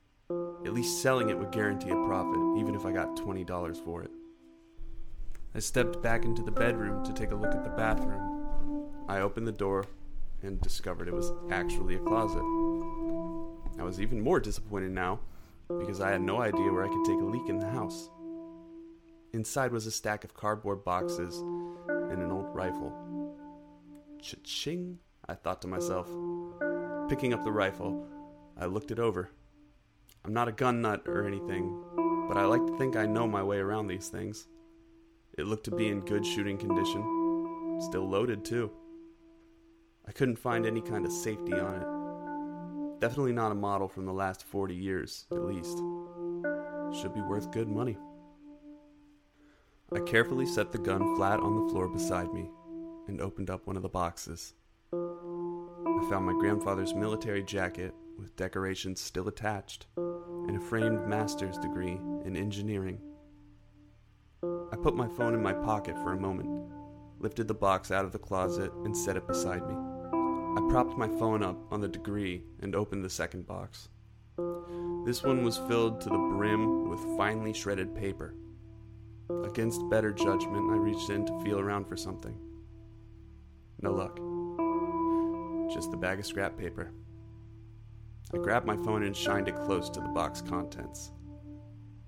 At 0.65 0.75
least 0.75 1.03
selling 1.03 1.31
it 1.31 1.39
would 1.39 1.53
guarantee 1.53 1.91
a 1.91 2.07
profit, 2.07 2.39
even 2.59 2.75
if 2.75 2.85
I 2.85 2.93
got 2.93 3.17
$20 3.17 3.85
for 3.85 4.03
it. 4.03 4.11
I 5.55 5.61
stepped 5.61 6.03
back 6.03 6.25
into 6.25 6.43
the 6.43 6.51
bedroom 6.51 7.05
to 7.05 7.13
take 7.13 7.31
a 7.31 7.35
look 7.35 7.55
at 7.55 7.65
the 7.65 7.71
bathroom. 7.71 8.91
I 9.09 9.21
opened 9.21 9.47
the 9.47 9.53
door 9.53 9.87
and 10.43 10.61
discovered 10.61 11.09
it 11.09 11.15
was 11.15 11.33
actually 11.51 11.95
a 11.95 12.01
closet. 12.01 12.43
I 13.79 13.85
was 13.85 14.01
even 14.01 14.21
more 14.21 14.41
disappointed 14.41 14.91
now 14.91 15.21
because 15.79 16.01
I 16.01 16.11
had 16.11 16.21
no 16.21 16.41
idea 16.41 16.73
where 16.73 16.85
I 16.85 16.89
could 16.89 17.05
take 17.05 17.21
a 17.21 17.25
leak 17.25 17.49
in 17.49 17.59
the 17.59 17.71
house. 17.71 18.11
Inside 19.35 19.73
was 19.73 19.87
a 19.87 19.91
stack 19.91 20.25
of 20.25 20.33
cardboard 20.33 20.85
boxes 20.85 21.39
and 21.39 22.23
an 22.23 22.31
old 22.31 22.55
rifle. 22.55 22.93
Cha-ching, 24.23 24.99
I 25.29 25.35
thought 25.35 25.61
to 25.63 25.69
myself. 25.69 26.09
Picking 27.11 27.35
up 27.35 27.45
the 27.45 27.53
rifle, 27.53 28.07
I 28.57 28.65
looked 28.67 28.91
it 28.91 28.99
over. 28.99 29.31
I'm 30.25 30.33
not 30.33 30.49
a 30.49 30.53
gun 30.53 30.81
nut 30.81 31.03
or 31.07 31.27
anything, 31.27 31.85
but 32.27 32.39
I 32.39 32.47
like 32.47 32.67
to 32.67 32.79
think 32.79 32.97
I 32.97 33.05
know 33.05 33.27
my 33.27 33.43
way 33.43 33.59
around 33.59 33.87
these 33.87 34.09
things. 34.09 34.47
It 35.37 35.47
looked 35.47 35.65
to 35.65 35.77
be 35.77 35.89
in 35.89 36.01
good 36.01 36.25
shooting 36.25 36.57
condition, 36.57 37.79
still 37.81 38.09
loaded 38.09 38.47
too. 38.47 38.71
I 40.07 40.13
couldn't 40.13 40.39
find 40.39 40.65
any 40.65 40.81
kind 40.81 41.05
of 41.05 41.13
safety 41.13 41.53
on 41.53 41.75
it. 41.75 43.01
Definitely 43.01 43.35
not 43.35 43.53
a 43.53 43.55
model 43.55 43.89
from 43.89 44.07
the 44.07 44.13
last 44.13 44.43
40 44.43 44.75
years, 44.75 45.27
at 45.31 45.45
least. 45.45 45.79
Should 46.99 47.13
be 47.15 47.21
worth 47.21 47.51
good 47.51 47.69
money. 47.69 47.99
I 49.91 50.01
carefully 50.01 50.45
set 50.45 50.71
the 50.71 50.79
gun 50.79 51.17
flat 51.17 51.41
on 51.41 51.55
the 51.55 51.73
floor 51.73 51.89
beside 51.89 52.31
me 52.35 52.51
and 53.07 53.23
opened 53.23 53.49
up 53.49 53.67
one 53.67 53.75
of 53.75 53.83
the 53.83 53.89
boxes. 53.89 54.53
I 54.93 56.07
found 56.11 56.27
my 56.27 56.35
grandfather's 56.39 56.93
military 56.93 57.43
jacket 57.43 57.95
with 58.19 58.37
decorations 58.37 59.01
still 59.01 59.29
attached 59.29 59.87
and 59.97 60.59
a 60.59 60.61
framed 60.61 61.09
master's 61.09 61.57
degree 61.57 61.99
in 62.27 62.37
engineering. 62.37 63.01
I 64.71 64.77
put 64.77 64.95
my 64.95 65.09
phone 65.09 65.33
in 65.33 65.43
my 65.43 65.55
pocket 65.55 65.97
for 65.97 66.13
a 66.13 66.21
moment, 66.21 66.71
lifted 67.19 67.49
the 67.49 67.55
box 67.55 67.91
out 67.91 68.05
of 68.05 68.13
the 68.13 68.19
closet, 68.19 68.71
and 68.85 68.95
set 68.95 69.17
it 69.17 69.27
beside 69.27 69.67
me. 69.67 69.75
I 69.75 70.67
propped 70.69 70.99
my 70.99 71.09
phone 71.09 71.43
up 71.43 71.57
on 71.73 71.81
the 71.81 71.89
degree 71.89 72.43
and 72.61 72.75
opened 72.75 73.05
the 73.05 73.11
second 73.11 73.47
box. 73.47 73.89
This 75.07 75.23
one 75.23 75.45
was 75.45 75.57
filled 75.57 76.03
to 76.03 76.11
the 76.11 76.19
brim 76.19 76.91
with 76.91 77.17
finely 77.17 77.55
shredded 77.55 77.97
paper. 77.97 78.35
Against 79.45 79.89
better 79.91 80.13
judgment, 80.13 80.71
I 80.71 80.77
reached 80.77 81.11
in 81.11 81.27
to 81.27 81.41
feel 81.43 81.59
around 81.59 81.87
for 81.87 81.97
something. 81.97 82.39
No 83.83 83.93
luck. 83.93 84.17
Just 85.73 85.91
the 85.91 85.97
bag 85.97 86.19
of 86.19 86.27
scrap 86.27 86.57
paper. 86.57 86.93
I 88.33 88.39
grabbed 88.39 88.67
my 88.67 88.77
phone 88.77 89.05
and 89.05 89.17
shined 89.17 89.49
it 89.49 89.57
close 89.57 89.91
to 89.91 90.01
the 90.01 90.09
box 90.09 90.41
contents. 90.41 91.13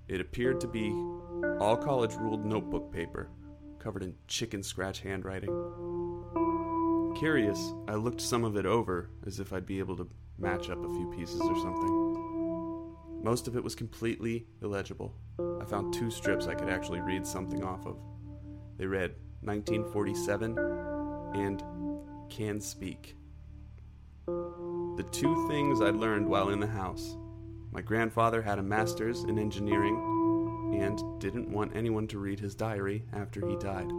It 0.08 0.20
appeared 0.20 0.60
to 0.60 0.66
be 0.66 0.90
all 1.60 1.76
college 1.76 2.14
ruled 2.14 2.44
notebook 2.44 2.92
paper, 2.92 3.30
covered 3.78 4.02
in 4.02 4.14
chicken 4.26 4.62
scratch 4.62 5.00
handwriting. 5.00 5.50
Curious, 7.16 7.72
I 7.86 7.94
looked 7.94 8.20
some 8.20 8.44
of 8.44 8.56
it 8.56 8.66
over 8.66 9.10
as 9.26 9.40
if 9.40 9.52
I'd 9.52 9.66
be 9.66 9.78
able 9.78 9.96
to 9.96 10.08
match 10.38 10.70
up 10.70 10.82
a 10.84 10.94
few 10.94 11.12
pieces 11.14 11.40
or 11.40 11.56
something. 11.56 12.09
Most 13.22 13.48
of 13.48 13.56
it 13.56 13.62
was 13.62 13.74
completely 13.74 14.46
illegible. 14.62 15.14
I 15.60 15.64
found 15.64 15.92
two 15.92 16.10
strips 16.10 16.46
I 16.46 16.54
could 16.54 16.68
actually 16.68 17.00
read 17.00 17.26
something 17.26 17.62
off 17.62 17.86
of. 17.86 17.98
They 18.78 18.86
read 18.86 19.14
1947 19.42 20.58
and 21.34 21.62
Can 22.30 22.60
Speak. 22.60 23.16
The 24.26 25.06
two 25.12 25.48
things 25.48 25.80
I 25.80 25.90
learned 25.90 26.28
while 26.28 26.50
in 26.50 26.60
the 26.60 26.66
house 26.66 27.16
my 27.72 27.80
grandfather 27.80 28.42
had 28.42 28.58
a 28.58 28.62
master's 28.62 29.22
in 29.24 29.38
engineering 29.38 30.76
and 30.80 31.20
didn't 31.20 31.48
want 31.48 31.76
anyone 31.76 32.08
to 32.08 32.18
read 32.18 32.40
his 32.40 32.54
diary 32.54 33.04
after 33.12 33.46
he 33.46 33.56
died. 33.56 33.90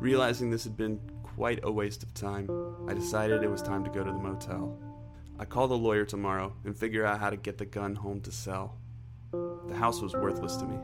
Realizing 0.00 0.50
this 0.50 0.64
had 0.64 0.76
been 0.76 1.00
quite 1.22 1.60
a 1.64 1.70
waste 1.70 2.02
of 2.02 2.14
time, 2.14 2.48
I 2.88 2.94
decided 2.94 3.42
it 3.42 3.50
was 3.50 3.62
time 3.62 3.84
to 3.84 3.90
go 3.90 4.02
to 4.02 4.10
the 4.10 4.18
motel. 4.18 4.78
I 5.40 5.44
call 5.44 5.68
the 5.68 5.78
lawyer 5.78 6.04
tomorrow 6.04 6.52
and 6.64 6.76
figure 6.76 7.06
out 7.06 7.20
how 7.20 7.30
to 7.30 7.36
get 7.36 7.58
the 7.58 7.64
gun 7.64 7.94
home 7.94 8.20
to 8.22 8.32
sell. 8.32 8.76
The 9.30 9.76
house 9.76 10.00
was 10.00 10.12
worthless 10.14 10.56
to 10.56 10.66
me. 10.66 10.76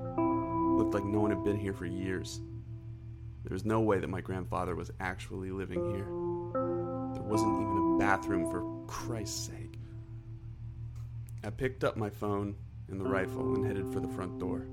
Looked 0.79 0.95
like 0.95 1.05
no 1.05 1.19
one 1.19 1.31
had 1.31 1.43
been 1.43 1.59
here 1.59 1.73
for 1.73 1.87
years. 1.87 2.41
There 3.43 3.53
was 3.53 3.65
no 3.65 3.81
way 3.81 3.99
that 3.99 4.09
my 4.09 4.21
grandfather 4.21 4.77
was 4.77 4.93
actually 5.01 5.51
living 5.51 5.85
here. 5.91 6.07
There 7.15 7.23
wasn't 7.23 7.61
even 7.61 7.95
a 7.95 7.99
bathroom, 7.99 8.49
for 8.49 8.65
Christ's 8.87 9.47
sake. 9.47 9.79
I 11.43 11.51
picked 11.51 11.83
up 11.83 11.97
my 11.97 12.11
phone 12.11 12.55
and 12.89 13.01
the 13.01 13.05
rifle 13.05 13.57
and 13.57 13.67
headed 13.67 13.93
for 13.93 13.99
the 13.99 14.09
front 14.09 14.39
door. 14.39 14.69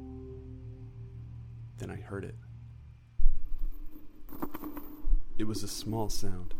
Then 1.79 1.89
I 1.89 1.95
heard 1.95 2.23
it. 2.23 2.35
It 5.39 5.45
was 5.45 5.63
a 5.63 5.67
small 5.67 6.07
sound. 6.07 6.53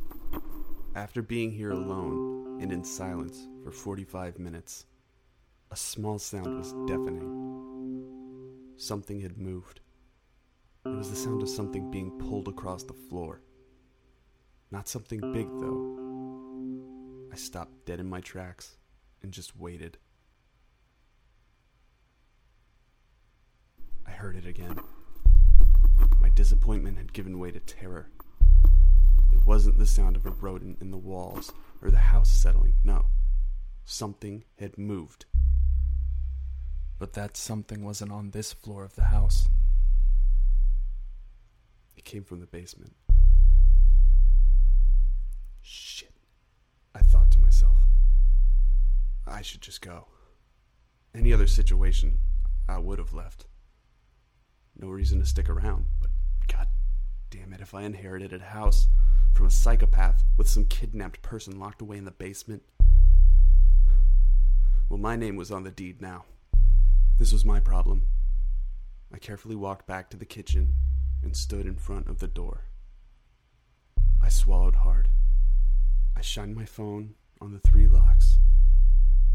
After 0.95 1.21
being 1.21 1.51
here 1.51 1.71
alone 1.71 2.40
and 2.61 2.71
in 2.71 2.83
silence 2.83 3.47
for 3.63 3.71
45 3.71 4.37
minutes, 4.37 4.85
a 5.71 5.75
small 5.75 6.19
sound 6.19 6.57
was 6.57 6.73
deafening. 6.85 8.75
Something 8.77 9.19
had 9.19 9.37
moved. 9.37 9.79
It 10.85 10.89
was 10.89 11.09
the 11.09 11.15
sound 11.15 11.41
of 11.41 11.49
something 11.49 11.89
being 11.89 12.11
pulled 12.19 12.47
across 12.47 12.83
the 12.83 12.93
floor. 12.93 13.41
Not 14.69 14.87
something 14.87 15.19
big, 15.33 15.47
though. 15.59 17.29
I 17.31 17.35
stopped 17.35 17.85
dead 17.85 17.99
in 17.99 18.09
my 18.09 18.21
tracks 18.21 18.77
and 19.23 19.31
just 19.31 19.57
waited. 19.57 19.97
I 24.05 24.11
heard 24.11 24.35
it 24.35 24.45
again. 24.45 24.79
My 26.19 26.29
disappointment 26.29 26.97
had 26.97 27.13
given 27.13 27.39
way 27.39 27.51
to 27.51 27.59
terror. 27.59 28.09
It 29.41 29.47
wasn't 29.47 29.79
the 29.79 29.87
sound 29.87 30.15
of 30.15 30.27
a 30.27 30.29
rodent 30.29 30.77
in 30.81 30.91
the 30.91 30.97
walls 30.97 31.51
or 31.81 31.89
the 31.89 31.97
house 31.97 32.29
settling. 32.29 32.75
No. 32.83 33.05
Something 33.85 34.43
had 34.59 34.77
moved. 34.77 35.25
But 36.99 37.13
that 37.13 37.35
something 37.35 37.83
wasn't 37.83 38.11
on 38.11 38.29
this 38.29 38.53
floor 38.53 38.83
of 38.83 38.95
the 38.95 39.05
house. 39.05 39.49
It 41.97 42.05
came 42.05 42.23
from 42.23 42.39
the 42.39 42.45
basement. 42.45 42.95
Shit. 45.63 46.13
I 46.93 46.99
thought 46.99 47.31
to 47.31 47.39
myself. 47.39 47.79
I 49.25 49.41
should 49.41 49.61
just 49.61 49.81
go. 49.81 50.05
Any 51.15 51.33
other 51.33 51.47
situation, 51.47 52.19
I 52.69 52.77
would 52.77 52.99
have 52.99 53.13
left. 53.13 53.45
No 54.79 54.89
reason 54.89 55.19
to 55.19 55.25
stick 55.25 55.49
around, 55.49 55.87
but 55.99 56.11
god 56.47 56.67
damn 57.31 57.53
it, 57.53 57.61
if 57.61 57.73
I 57.73 57.83
inherited 57.83 58.33
a 58.33 58.39
house 58.39 58.87
from 59.33 59.45
a 59.45 59.51
psychopath 59.51 60.23
with 60.37 60.47
some 60.47 60.65
kidnapped 60.65 61.21
person 61.21 61.59
locked 61.59 61.81
away 61.81 61.97
in 61.97 62.05
the 62.05 62.11
basement. 62.11 62.63
Well, 64.89 64.99
my 64.99 65.15
name 65.15 65.35
was 65.35 65.51
on 65.51 65.63
the 65.63 65.71
deed 65.71 66.01
now. 66.01 66.25
This 67.17 67.31
was 67.31 67.45
my 67.45 67.59
problem. 67.59 68.03
I 69.13 69.17
carefully 69.17 69.55
walked 69.55 69.87
back 69.87 70.09
to 70.09 70.17
the 70.17 70.25
kitchen 70.25 70.75
and 71.23 71.35
stood 71.35 71.65
in 71.65 71.75
front 71.75 72.07
of 72.07 72.19
the 72.19 72.27
door. 72.27 72.61
I 74.21 74.29
swallowed 74.29 74.75
hard. 74.75 75.09
I 76.15 76.21
shined 76.21 76.55
my 76.55 76.65
phone 76.65 77.15
on 77.39 77.53
the 77.53 77.59
three 77.59 77.87
locks. 77.87 78.37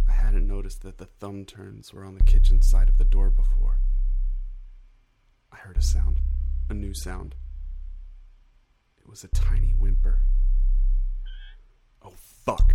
I 0.09 0.12
hadn't 0.12 0.47
noticed 0.47 0.83
that 0.83 0.99
the 0.99 1.07
thumb 1.07 1.45
turns 1.45 1.93
were 1.93 2.05
on 2.05 2.15
the 2.15 2.25
kitchen 2.25 2.62
side 2.62 2.88
of 2.88 2.99
the 2.99 3.05
door 3.05 3.31
before. 3.31 3.79
I 5.53 5.57
heard 5.57 5.76
a 5.76 5.83
sound, 5.83 6.21
a 6.69 6.75
new 6.75 6.95
sound. 6.95 7.35
It 9.07 9.11
was 9.11 9.23
a 9.23 9.29
tiny 9.29 9.71
whimper. 9.71 10.19
Oh, 12.03 12.15
fuck. 12.17 12.75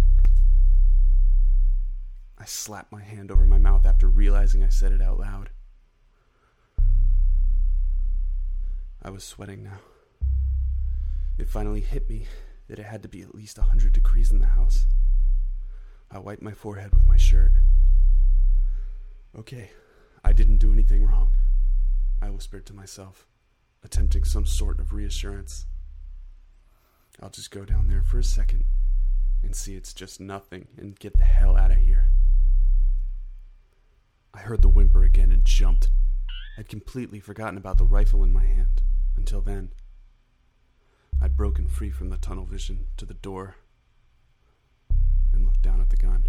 I 2.38 2.46
slapped 2.46 2.90
my 2.90 3.02
hand 3.02 3.30
over 3.30 3.46
my 3.46 3.58
mouth 3.58 3.86
after 3.86 4.08
realizing 4.08 4.64
I 4.64 4.70
said 4.70 4.94
it 4.94 5.02
out 5.02 5.20
loud. 5.20 5.50
I 9.04 9.10
was 9.10 9.26
sweating 9.26 9.62
now. 9.62 9.80
It 11.38 11.50
finally 11.50 11.82
hit 11.82 12.10
me 12.10 12.28
that 12.70 12.80
it 12.80 12.86
had 12.86 13.04
to 13.04 13.10
be 13.10 13.22
at 13.22 13.36
least 13.36 13.58
a 13.58 13.64
hundred 13.64 13.92
degrees 13.92 14.32
in 14.32 14.40
the 14.40 14.46
house. 14.46 14.86
I 16.10 16.20
wiped 16.20 16.42
my 16.42 16.54
forehead 16.54 16.96
with 16.96 17.06
my 17.06 17.18
shirt. 17.18 17.52
Okay, 19.38 19.72
I 20.24 20.32
didn't 20.32 20.60
do 20.60 20.72
anything 20.72 21.06
wrong, 21.06 21.34
I 22.22 22.30
whispered 22.30 22.66
to 22.68 22.74
myself, 22.74 23.28
attempting 23.84 24.24
some 24.24 24.46
sort 24.46 24.80
of 24.80 24.94
reassurance. 24.94 25.66
I'll 27.22 27.30
just 27.30 27.51
go 27.51 27.66
down 27.66 27.88
there 27.88 28.01
for 28.01 28.18
a 28.18 28.24
second 28.24 28.63
and 29.44 29.56
see 29.56 29.75
it's 29.75 29.94
just 29.94 30.20
nothing 30.20 30.68
and 30.78 30.98
get 30.98 31.18
the 31.18 31.24
hell 31.24 31.56
out 31.56 31.72
of 31.72 31.78
here. 31.78 32.10
I 34.34 34.40
heard 34.40 34.62
the 34.62 34.70
whimper 34.70 35.04
again 35.04 35.32
and 35.32 35.46
jumped. 35.46 35.90
I'd 36.58 36.70
completely 36.70 37.20
forgotten 37.20 37.58
about 37.58 37.78
the 37.78 37.86
rifle 37.86 38.24
in 38.24 38.34
my 38.34 38.46
hand 38.46 38.82
until 39.16 39.42
then. 39.42 39.72
I'd 41.22 41.38
broken 41.38 41.68
free 41.68 41.92
from 41.92 42.10
the 42.10 42.18
tunnel 42.18 42.46
vision 42.46 42.88
to 42.98 43.06
the 43.06 43.13
door 43.13 43.56
and 45.32 45.46
looked 45.46 45.62
down 45.62 45.80
at 45.80 45.90
the 45.90 45.98
gun. 45.98 46.28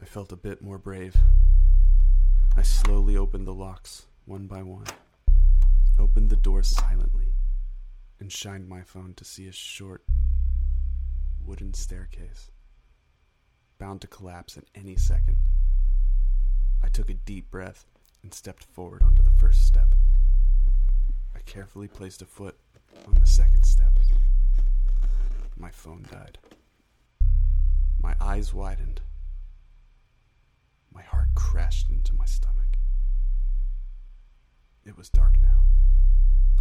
I 0.00 0.04
felt 0.04 0.30
a 0.30 0.36
bit 0.36 0.60
more 0.60 0.78
brave. 0.78 1.16
I 2.54 2.62
slowly 2.62 3.16
opened 3.16 3.46
the 3.46 3.54
locks 3.54 4.06
one 4.26 4.46
by 4.46 4.62
one, 4.62 4.86
opened 5.98 6.28
the 6.28 6.36
door 6.36 6.62
silently, 6.62 7.32
and 8.20 8.32
shined 8.32 8.68
my 8.68 8.82
phone 8.82 9.14
to 9.14 9.24
see 9.24 9.46
a 9.46 9.52
short 9.52 10.02
wooden 11.44 11.72
staircase, 11.74 12.50
bound 13.78 14.00
to 14.00 14.06
collapse 14.06 14.56
at 14.56 14.64
any 14.74 14.96
second. 14.96 15.36
I 16.82 16.88
took 16.88 17.10
a 17.10 17.14
deep 17.14 17.50
breath 17.50 17.86
and 18.22 18.34
stepped 18.34 18.64
forward 18.64 19.02
onto 19.02 19.22
the 19.22 19.30
first 19.30 19.66
step. 19.66 19.94
I 21.34 21.40
carefully 21.40 21.88
placed 21.88 22.22
a 22.22 22.26
foot 22.26 22.58
on 23.06 23.14
the 23.14 23.26
second 23.26 23.64
step. 23.64 23.92
My 25.56 25.70
phone 25.70 26.06
died. 26.10 26.38
My 28.00 28.14
eyes 28.20 28.54
widened. 28.54 29.00
My 30.92 31.02
heart 31.02 31.28
crashed 31.34 31.88
into 31.88 32.14
my 32.14 32.26
stomach. 32.26 32.78
It 34.84 34.96
was 34.96 35.08
dark 35.08 35.34
now. 35.42 35.67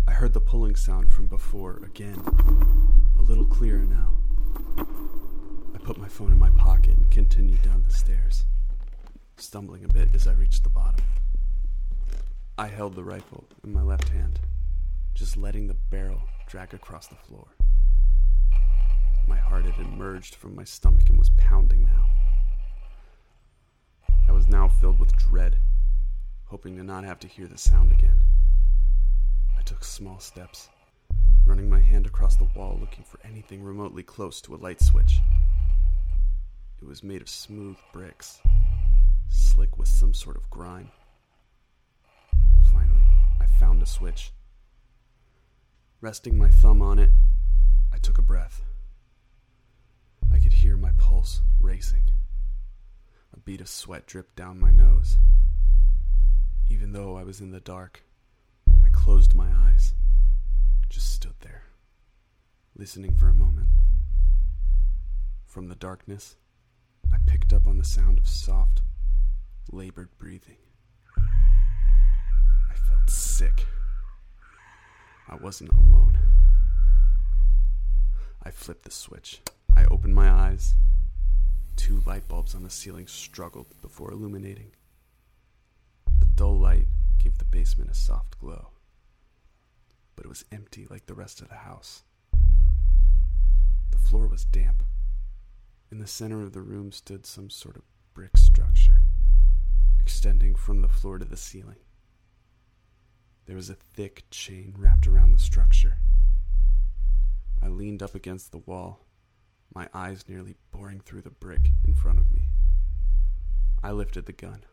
I 0.07 0.11
heard 0.11 0.33
the 0.33 0.39
pulling 0.39 0.75
sound 0.75 1.11
from 1.11 1.27
before 1.27 1.81
again, 1.83 2.19
a 3.19 3.21
little 3.21 3.45
clearer 3.45 3.85
now. 3.85 4.13
I 5.75 5.77
put 5.79 5.97
my 5.97 6.07
phone 6.07 6.31
in 6.31 6.39
my 6.39 6.49
pocket 6.51 6.97
and 6.97 7.11
continued 7.11 7.61
down 7.61 7.83
the 7.83 7.93
stairs, 7.93 8.45
stumbling 9.35 9.83
a 9.83 9.89
bit 9.89 10.09
as 10.13 10.25
I 10.25 10.33
reached 10.33 10.63
the 10.63 10.69
bottom. 10.69 11.05
I 12.57 12.67
held 12.67 12.95
the 12.95 13.03
rifle 13.03 13.43
in 13.63 13.73
my 13.73 13.81
left 13.81 14.09
hand, 14.09 14.39
just 15.13 15.35
letting 15.35 15.67
the 15.67 15.75
barrel 15.91 16.21
drag 16.47 16.73
across 16.73 17.07
the 17.07 17.15
floor. 17.15 17.47
My 19.27 19.37
heart 19.37 19.65
had 19.65 19.85
emerged 19.85 20.35
from 20.35 20.55
my 20.55 20.63
stomach 20.63 21.09
and 21.09 21.19
was 21.19 21.31
pounding 21.37 21.83
now. 21.83 22.05
I 24.27 24.31
was 24.31 24.47
now 24.47 24.69
filled 24.69 24.99
with 24.99 25.17
dread, 25.17 25.57
hoping 26.45 26.77
to 26.77 26.83
not 26.83 27.03
have 27.03 27.19
to 27.19 27.27
hear 27.27 27.45
the 27.45 27.57
sound 27.57 27.91
again. 27.91 28.26
Took 29.67 29.83
small 29.83 30.17
steps, 30.19 30.69
running 31.45 31.69
my 31.69 31.81
hand 31.81 32.05
across 32.05 32.37
the 32.37 32.47
wall 32.55 32.77
looking 32.79 33.03
for 33.03 33.19
anything 33.25 33.61
remotely 33.61 34.01
close 34.01 34.39
to 34.43 34.55
a 34.55 34.63
light 34.63 34.79
switch. 34.79 35.19
It 36.81 36.87
was 36.87 37.03
made 37.03 37.21
of 37.21 37.27
smooth 37.27 37.75
bricks, 37.91 38.39
slick 39.27 39.77
with 39.77 39.89
some 39.89 40.13
sort 40.13 40.37
of 40.37 40.49
grime. 40.49 40.89
Finally, 42.71 43.01
I 43.41 43.45
found 43.59 43.83
a 43.83 43.85
switch. 43.85 44.31
Resting 45.99 46.37
my 46.37 46.47
thumb 46.47 46.81
on 46.81 46.97
it, 46.97 47.09
I 47.93 47.97
took 47.97 48.17
a 48.17 48.21
breath. 48.21 48.61
I 50.33 50.39
could 50.39 50.53
hear 50.53 50.77
my 50.77 50.91
pulse 50.97 51.41
racing. 51.59 52.03
A 53.33 53.37
bead 53.37 53.59
of 53.59 53.67
sweat 53.67 54.07
dripped 54.07 54.37
down 54.37 54.61
my 54.61 54.71
nose. 54.71 55.17
Even 56.69 56.93
though 56.93 57.17
I 57.17 57.23
was 57.23 57.41
in 57.41 57.51
the 57.51 57.59
dark, 57.59 58.03
closed 59.07 59.33
my 59.33 59.47
eyes, 59.69 59.93
just 60.89 61.13
stood 61.13 61.39
there, 61.39 61.63
listening 62.75 63.15
for 63.15 63.29
a 63.29 63.33
moment. 63.33 63.69
From 65.45 65.69
the 65.69 65.75
darkness, 65.75 66.35
I 67.13 67.15
picked 67.25 67.53
up 67.53 67.67
on 67.67 67.77
the 67.77 67.85
sound 67.85 68.17
of 68.17 68.27
soft, 68.27 68.81
labored 69.71 70.09
breathing. 70.17 70.57
I 71.17 72.73
felt 72.73 73.09
sick. 73.09 73.65
I 75.29 75.35
wasn't 75.37 75.71
alone. 75.71 76.17
I 78.43 78.51
flipped 78.51 78.83
the 78.83 78.91
switch. 78.91 79.39
I 79.73 79.85
opened 79.85 80.15
my 80.15 80.29
eyes. 80.29 80.75
Two 81.77 82.01
light 82.05 82.27
bulbs 82.27 82.53
on 82.53 82.63
the 82.63 82.69
ceiling 82.69 83.07
struggled 83.07 83.67
before 83.81 84.11
illuminating. 84.11 84.71
The 86.19 86.27
dull 86.35 86.59
light 86.59 86.87
gave 87.19 87.37
the 87.37 87.45
basement 87.45 87.89
a 87.89 87.95
soft 87.95 88.37
glow, 88.41 88.71
but 90.17 90.25
it 90.25 90.29
was 90.29 90.43
empty 90.51 90.85
like 90.89 91.05
the 91.05 91.13
rest 91.13 91.39
of 91.41 91.47
the 91.47 91.55
house. 91.55 92.03
The 93.91 93.97
floor 93.97 94.27
was 94.27 94.43
damp. 94.43 94.83
In 95.89 95.99
the 95.99 96.07
center 96.07 96.41
of 96.41 96.51
the 96.51 96.61
room 96.61 96.91
stood 96.91 97.25
some 97.25 97.49
sort 97.49 97.77
of 97.77 97.83
brick 98.13 98.35
structure, 98.35 99.01
extending 100.01 100.55
from 100.55 100.81
the 100.81 100.89
floor 100.89 101.19
to 101.19 101.25
the 101.25 101.37
ceiling. 101.37 101.77
There 103.45 103.55
was 103.55 103.69
a 103.69 103.75
thick 103.75 104.25
chain 104.29 104.73
wrapped 104.77 105.07
around 105.07 105.33
the 105.33 105.39
structure. 105.39 105.99
I 107.61 107.67
leaned 107.67 108.03
up 108.03 108.15
against 108.15 108.51
the 108.51 108.57
wall, 108.57 109.05
my 109.73 109.87
eyes 109.93 110.27
nearly 110.27 110.55
boring 110.71 110.99
through 110.99 111.21
the 111.21 111.29
brick 111.29 111.69
in 111.87 111.93
front 111.93 112.19
of 112.19 112.33
me. 112.33 112.49
I 113.83 113.91
lifted 113.91 114.25
the 114.25 114.33
gun. 114.33 114.65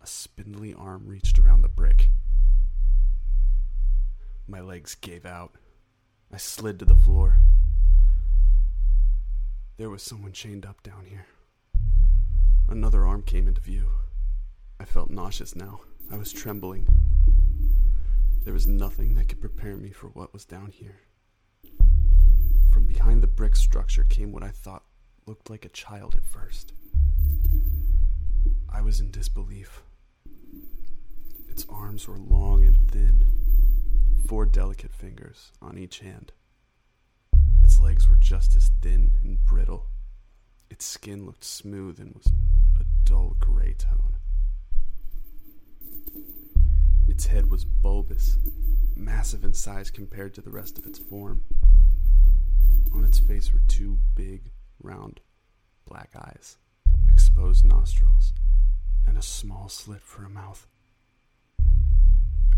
A 0.00 0.06
spindly 0.06 0.72
arm 0.72 1.06
reached 1.06 1.38
around 1.38 1.62
the 1.62 1.68
brick. 1.68 2.10
My 4.46 4.60
legs 4.60 4.94
gave 4.94 5.24
out. 5.24 5.52
I 6.32 6.36
slid 6.36 6.78
to 6.78 6.84
the 6.84 6.94
floor. 6.94 7.38
There 9.76 9.90
was 9.90 10.02
someone 10.02 10.32
chained 10.32 10.66
up 10.66 10.82
down 10.82 11.06
here. 11.06 11.26
Another 12.68 13.06
arm 13.06 13.22
came 13.22 13.48
into 13.48 13.60
view. 13.60 13.88
I 14.78 14.84
felt 14.84 15.10
nauseous 15.10 15.56
now. 15.56 15.80
I 16.12 16.16
was 16.16 16.32
trembling. 16.32 16.86
There 18.44 18.52
was 18.52 18.66
nothing 18.66 19.14
that 19.14 19.28
could 19.28 19.40
prepare 19.40 19.76
me 19.76 19.90
for 19.90 20.08
what 20.08 20.32
was 20.32 20.44
down 20.44 20.70
here. 20.70 21.00
From 22.72 22.86
behind 22.86 23.22
the 23.22 23.26
brick 23.26 23.56
structure 23.56 24.04
came 24.04 24.32
what 24.32 24.42
I 24.42 24.50
thought 24.50 24.84
looked 25.26 25.48
like 25.48 25.64
a 25.64 25.70
child 25.70 26.14
at 26.14 26.26
first. 26.26 26.72
I 28.68 28.82
was 28.82 29.00
in 29.00 29.10
disbelief. 29.10 29.82
Its 31.48 31.64
arms 31.70 32.06
were 32.06 32.18
long 32.18 32.64
and 32.64 32.90
thin, 32.90 33.24
four 34.26 34.46
delicate 34.46 34.92
fingers 34.92 35.52
on 35.60 35.76
each 35.76 35.98
hand. 35.98 36.32
Its 37.62 37.78
legs 37.78 38.08
were 38.08 38.16
just 38.16 38.56
as 38.56 38.70
thin 38.80 39.10
and 39.22 39.44
brittle. 39.44 39.86
Its 40.70 40.84
skin 40.86 41.26
looked 41.26 41.44
smooth 41.44 42.00
and 42.00 42.14
was 42.14 42.32
a 42.80 42.84
dull 43.04 43.36
gray 43.38 43.74
tone. 43.74 44.16
Its 47.06 47.26
head 47.26 47.50
was 47.50 47.64
bulbous, 47.64 48.38
massive 48.96 49.44
in 49.44 49.52
size 49.52 49.90
compared 49.90 50.34
to 50.34 50.40
the 50.40 50.50
rest 50.50 50.78
of 50.78 50.86
its 50.86 50.98
form. 50.98 51.42
On 52.92 53.04
its 53.04 53.18
face 53.20 53.52
were 53.52 53.62
two 53.68 53.98
big, 54.14 54.50
round, 54.82 55.20
black 55.86 56.10
eyes, 56.16 56.56
exposed 57.10 57.64
nostrils, 57.64 58.32
and 59.06 59.18
a 59.18 59.22
small 59.22 59.68
slit 59.68 60.02
for 60.02 60.24
a 60.24 60.30
mouth. 60.30 60.66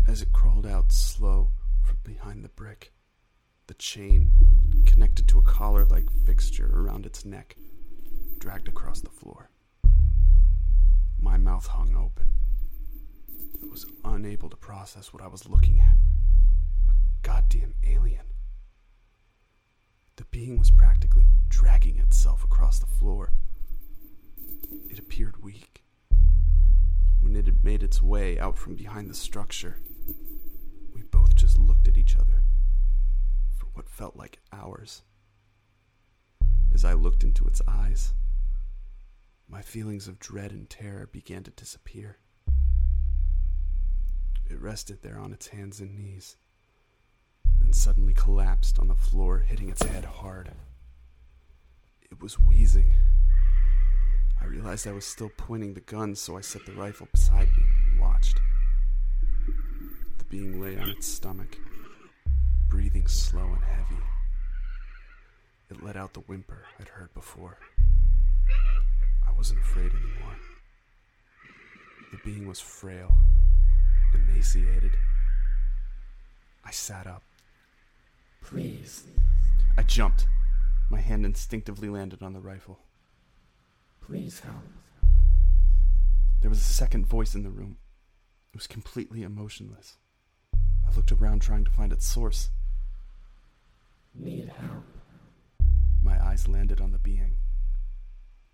As 0.07 0.21
it 0.21 0.31
crawled 0.31 0.65
out 0.65 0.93
slow 0.93 1.49
from 1.83 1.97
behind 2.03 2.43
the 2.43 2.49
brick, 2.49 2.93
the 3.67 3.73
chain, 3.73 4.31
connected 4.85 5.27
to 5.27 5.39
a 5.39 5.43
collar 5.43 5.83
like 5.83 6.09
fixture 6.25 6.71
around 6.73 7.05
its 7.05 7.25
neck, 7.25 7.57
dragged 8.39 8.69
across 8.69 9.01
the 9.01 9.09
floor. 9.09 9.49
My 11.19 11.37
mouth 11.37 11.67
hung 11.67 11.93
open. 11.95 12.29
I 13.61 13.65
was 13.65 13.85
unable 14.05 14.49
to 14.49 14.55
process 14.55 15.11
what 15.11 15.21
I 15.21 15.27
was 15.27 15.49
looking 15.49 15.81
at. 15.81 15.97
A 16.89 16.93
goddamn 17.21 17.73
alien. 17.85 18.25
The 20.15 20.23
being 20.25 20.57
was 20.57 20.71
practically 20.71 21.25
dragging 21.49 21.97
itself 21.99 22.45
across 22.45 22.79
the 22.79 22.85
floor. 22.85 23.33
It 24.89 24.99
appeared 24.99 25.43
weak. 25.43 25.83
When 27.19 27.35
it 27.35 27.45
had 27.45 27.65
made 27.65 27.83
its 27.83 28.01
way 28.01 28.39
out 28.39 28.57
from 28.57 28.75
behind 28.75 29.09
the 29.09 29.15
structure, 29.15 29.81
at 31.87 31.97
each 31.97 32.15
other 32.15 32.43
for 33.57 33.67
what 33.73 33.89
felt 33.89 34.15
like 34.15 34.39
hours. 34.51 35.03
As 36.73 36.85
I 36.85 36.93
looked 36.93 37.23
into 37.23 37.45
its 37.45 37.61
eyes, 37.67 38.13
my 39.49 39.61
feelings 39.61 40.07
of 40.07 40.19
dread 40.19 40.51
and 40.51 40.69
terror 40.69 41.07
began 41.11 41.43
to 41.43 41.51
disappear. 41.51 42.17
It 44.49 44.61
rested 44.61 45.01
there 45.01 45.17
on 45.19 45.33
its 45.33 45.47
hands 45.47 45.79
and 45.79 45.97
knees, 45.97 46.37
and 47.61 47.75
suddenly 47.75 48.13
collapsed 48.13 48.79
on 48.79 48.87
the 48.87 48.95
floor, 48.95 49.39
hitting 49.39 49.69
its 49.69 49.83
head 49.83 50.05
hard. 50.05 50.51
It 52.01 52.21
was 52.21 52.39
wheezing. 52.39 52.93
I 54.41 54.45
realized 54.45 54.87
I 54.87 54.93
was 54.93 55.05
still 55.05 55.31
pointing 55.35 55.73
the 55.73 55.81
gun, 55.81 56.15
so 56.15 56.37
I 56.37 56.41
set 56.41 56.65
the 56.65 56.71
rifle 56.73 57.07
beside 57.11 57.49
me 57.57 57.63
and 57.91 57.99
watched. 57.99 58.39
The 60.17 60.25
being 60.25 60.61
lay 60.61 60.77
on 60.77 60.89
its 60.89 61.07
stomach, 61.07 61.57
breathing 62.97 63.07
slow 63.07 63.53
and 63.53 63.63
heavy. 63.63 64.01
It 65.69 65.83
let 65.83 65.95
out 65.95 66.13
the 66.13 66.21
whimper 66.21 66.63
I'd 66.79 66.87
heard 66.87 67.13
before. 67.13 67.59
I 69.27 69.31
wasn't 69.37 69.59
afraid 69.59 69.91
anymore. 69.91 70.35
The 72.11 72.17
being 72.25 72.47
was 72.47 72.59
frail, 72.59 73.15
emaciated. 74.15 74.93
I 76.65 76.71
sat 76.71 77.05
up. 77.05 77.21
Please, 78.41 79.03
I 79.77 79.83
jumped. 79.83 80.25
My 80.89 80.99
hand 80.99 81.23
instinctively 81.23 81.89
landed 81.89 82.23
on 82.23 82.33
the 82.33 82.39
rifle. 82.39 82.79
please 84.01 84.39
help. 84.39 84.55
There 86.41 86.49
was 86.49 86.59
a 86.59 86.73
second 86.73 87.05
voice 87.05 87.35
in 87.35 87.43
the 87.43 87.51
room. 87.51 87.77
It 88.53 88.57
was 88.57 88.65
completely 88.65 89.21
emotionless. 89.21 89.97
I 90.55 90.95
looked 90.95 91.11
around 91.11 91.43
trying 91.43 91.63
to 91.65 91.71
find 91.71 91.91
its 91.91 92.07
source. 92.07 92.49
Need 94.19 94.49
help. 94.49 94.83
My 96.01 96.23
eyes 96.25 96.47
landed 96.47 96.81
on 96.81 96.91
the 96.91 96.97
being. 96.97 97.35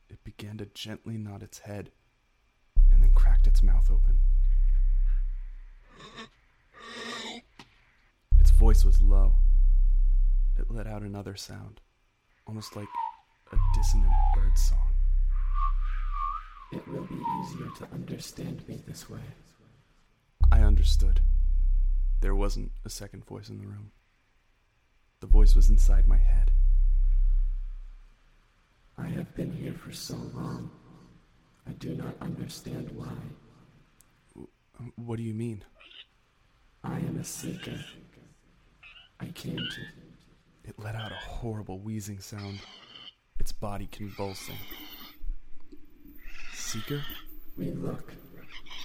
It 0.10 0.24
began 0.24 0.58
to 0.58 0.66
gently 0.66 1.18
nod 1.18 1.42
its 1.42 1.60
head 1.60 1.92
and 2.92 3.02
then 3.02 3.14
cracked 3.14 3.48
its 3.48 3.64
mouth 3.64 3.90
open. 3.90 4.20
Its 8.40 8.52
voice 8.52 8.84
was 8.84 9.02
low. 9.02 9.36
It 10.58 10.70
let 10.70 10.86
out 10.86 11.02
another 11.02 11.36
sound, 11.36 11.80
almost 12.46 12.76
like 12.76 12.90
a 13.52 13.58
dissonant 13.74 14.12
bird 14.36 14.58
song. 14.58 14.94
It 16.74 16.88
will 16.88 17.06
be 17.06 17.22
easier 17.42 17.70
to 17.78 17.94
understand 17.94 18.68
me 18.68 18.84
this 18.86 19.10
way. 19.10 19.22
I 20.52 20.60
understood. 20.62 21.22
There 22.22 22.36
wasn't 22.36 22.72
a 22.86 22.90
second 22.90 23.26
voice 23.26 23.50
in 23.50 23.60
the 23.60 23.68
room. 23.68 23.92
The 25.24 25.28
voice 25.28 25.56
was 25.56 25.70
inside 25.70 26.06
my 26.06 26.18
head. 26.18 26.52
I 28.98 29.08
have 29.08 29.34
been 29.36 29.54
here 29.54 29.72
for 29.72 29.94
so 29.94 30.18
long. 30.36 30.70
I 31.66 31.72
do 31.72 31.96
not 31.96 32.14
understand 32.20 32.92
why. 32.94 34.46
What 34.98 35.16
do 35.16 35.24
you 35.24 35.34
mean? 35.34 35.64
I 36.84 36.98
am 36.98 37.18
a 37.22 37.24
seeker. 37.24 37.80
I 39.22 39.28
came 39.28 39.56
to. 39.56 39.82
It 40.66 40.78
let 40.78 40.94
out 40.94 41.14
a 41.14 41.26
horrible 41.26 41.80
wheezing 41.80 42.20
sound, 42.20 42.60
its 43.40 43.54
body 43.54 43.88
convulsing. 43.94 44.58
Seeker? 46.54 47.02
We 47.58 47.72
look. 47.72 48.12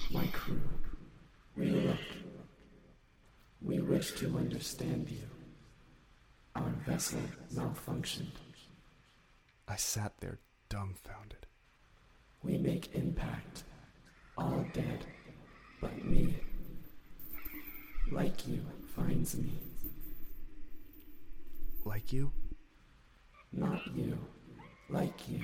My 0.09 0.27
crew. 0.27 0.61
We 1.57 1.71
look. 1.71 1.99
We 3.61 3.81
wish 3.81 4.13
to 4.13 4.37
understand 4.37 5.09
you. 5.09 5.38
Our 6.59 6.71
vessel 6.85 7.21
malfunctioned. 7.53 8.35
I 9.67 9.75
sat 9.77 10.13
there 10.19 10.39
dumbfounded. 10.69 11.47
We 12.43 12.57
make 12.57 12.93
impact. 12.95 13.63
All 14.37 14.65
dead. 14.73 15.05
But 15.81 16.03
me. 16.03 16.35
Like 18.11 18.47
you 18.47 18.61
finds 18.95 19.37
me. 19.37 19.51
Like 21.85 22.11
you? 22.11 22.31
Not 23.53 23.81
you. 23.95 24.17
Like 24.89 25.29
you. 25.29 25.41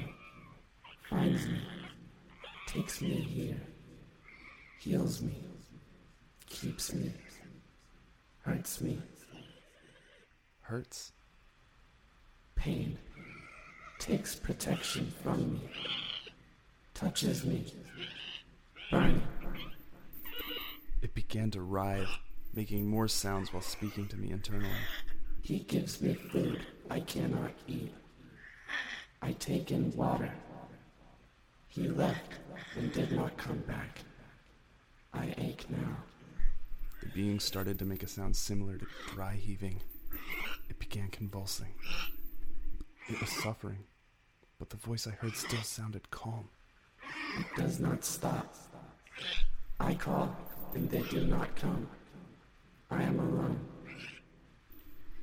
Finds 1.10 1.48
me. 1.48 1.62
takes 2.68 3.02
me 3.02 3.22
here, 3.22 3.62
heals 4.80 5.22
me, 5.22 5.36
keeps 6.50 6.94
me, 6.94 7.12
hurts 8.40 8.82
me, 8.82 8.98
Hurts? 10.68 11.12
pain, 12.66 12.98
takes 14.00 14.34
protection 14.34 15.14
from 15.22 15.54
me, 15.54 15.70
touches 16.96 17.46
me, 17.46 17.64
burning. 18.90 19.22
It 21.04 21.14
began 21.14 21.52
to 21.52 21.62
writhe, 21.62 22.08
making 22.56 22.88
more 22.88 23.08
sounds 23.08 23.54
while 23.54 23.62
speaking 23.62 24.08
to 24.08 24.18
me 24.18 24.32
internally. 24.32 24.82
He 25.44 25.60
gives 25.60 26.02
me 26.02 26.16
food 26.16 26.66
I 26.90 27.02
cannot 27.02 27.52
eat. 27.68 27.94
I 29.22 29.34
take 29.34 29.70
in 29.70 29.96
water. 29.96 30.32
He 31.68 31.88
left 31.88 32.32
and 32.76 32.92
did 32.92 33.12
not 33.12 33.38
come 33.38 33.60
back. 33.68 34.00
I 35.14 35.36
ache 35.38 35.70
now. 35.70 35.98
The 37.04 37.10
being 37.10 37.40
started 37.40 37.78
to 37.78 37.86
make 37.86 38.02
a 38.02 38.08
sound 38.08 38.36
similar 38.36 38.80
to 38.80 38.88
dry 39.14 39.36
heaving. 39.36 39.82
It 40.70 40.80
began 40.80 41.10
convulsing. 41.10 41.74
It 43.08 43.20
was 43.20 43.30
suffering, 43.30 43.84
but 44.58 44.70
the 44.70 44.78
voice 44.78 45.08
I 45.08 45.12
heard 45.12 45.36
still 45.36 45.62
sounded 45.62 46.10
calm. 46.12 46.50
It 47.40 47.46
does 47.56 47.80
not 47.80 48.04
stop. 48.04 48.56
I 49.80 49.94
call 49.94 50.36
and 50.74 50.90
they 50.90 51.02
do 51.04 51.26
not 51.26 51.56
come. 51.56 51.88
I 52.90 53.04
am 53.04 53.20
alone. 53.20 53.60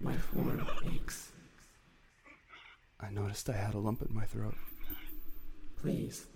My 0.01 0.17
form 0.17 0.67
aches. 0.93 1.33
I 3.01 3.11
noticed 3.11 3.49
I 3.51 3.57
had 3.57 3.75
a 3.75 3.79
lump 3.79 4.03
in 4.03 4.15
my 4.15 4.25
throat. 4.25 4.55
Please, 5.81 6.27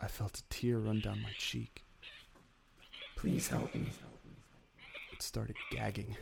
I 0.00 0.08
felt 0.08 0.38
a 0.38 0.42
tear 0.48 0.78
run 0.78 1.00
down 1.00 1.22
my 1.22 1.32
cheek. 1.38 1.84
please 3.16 3.48
help 3.48 3.74
me. 3.74 3.88
It 5.12 5.22
started 5.22 5.56
gagging. 5.70 6.16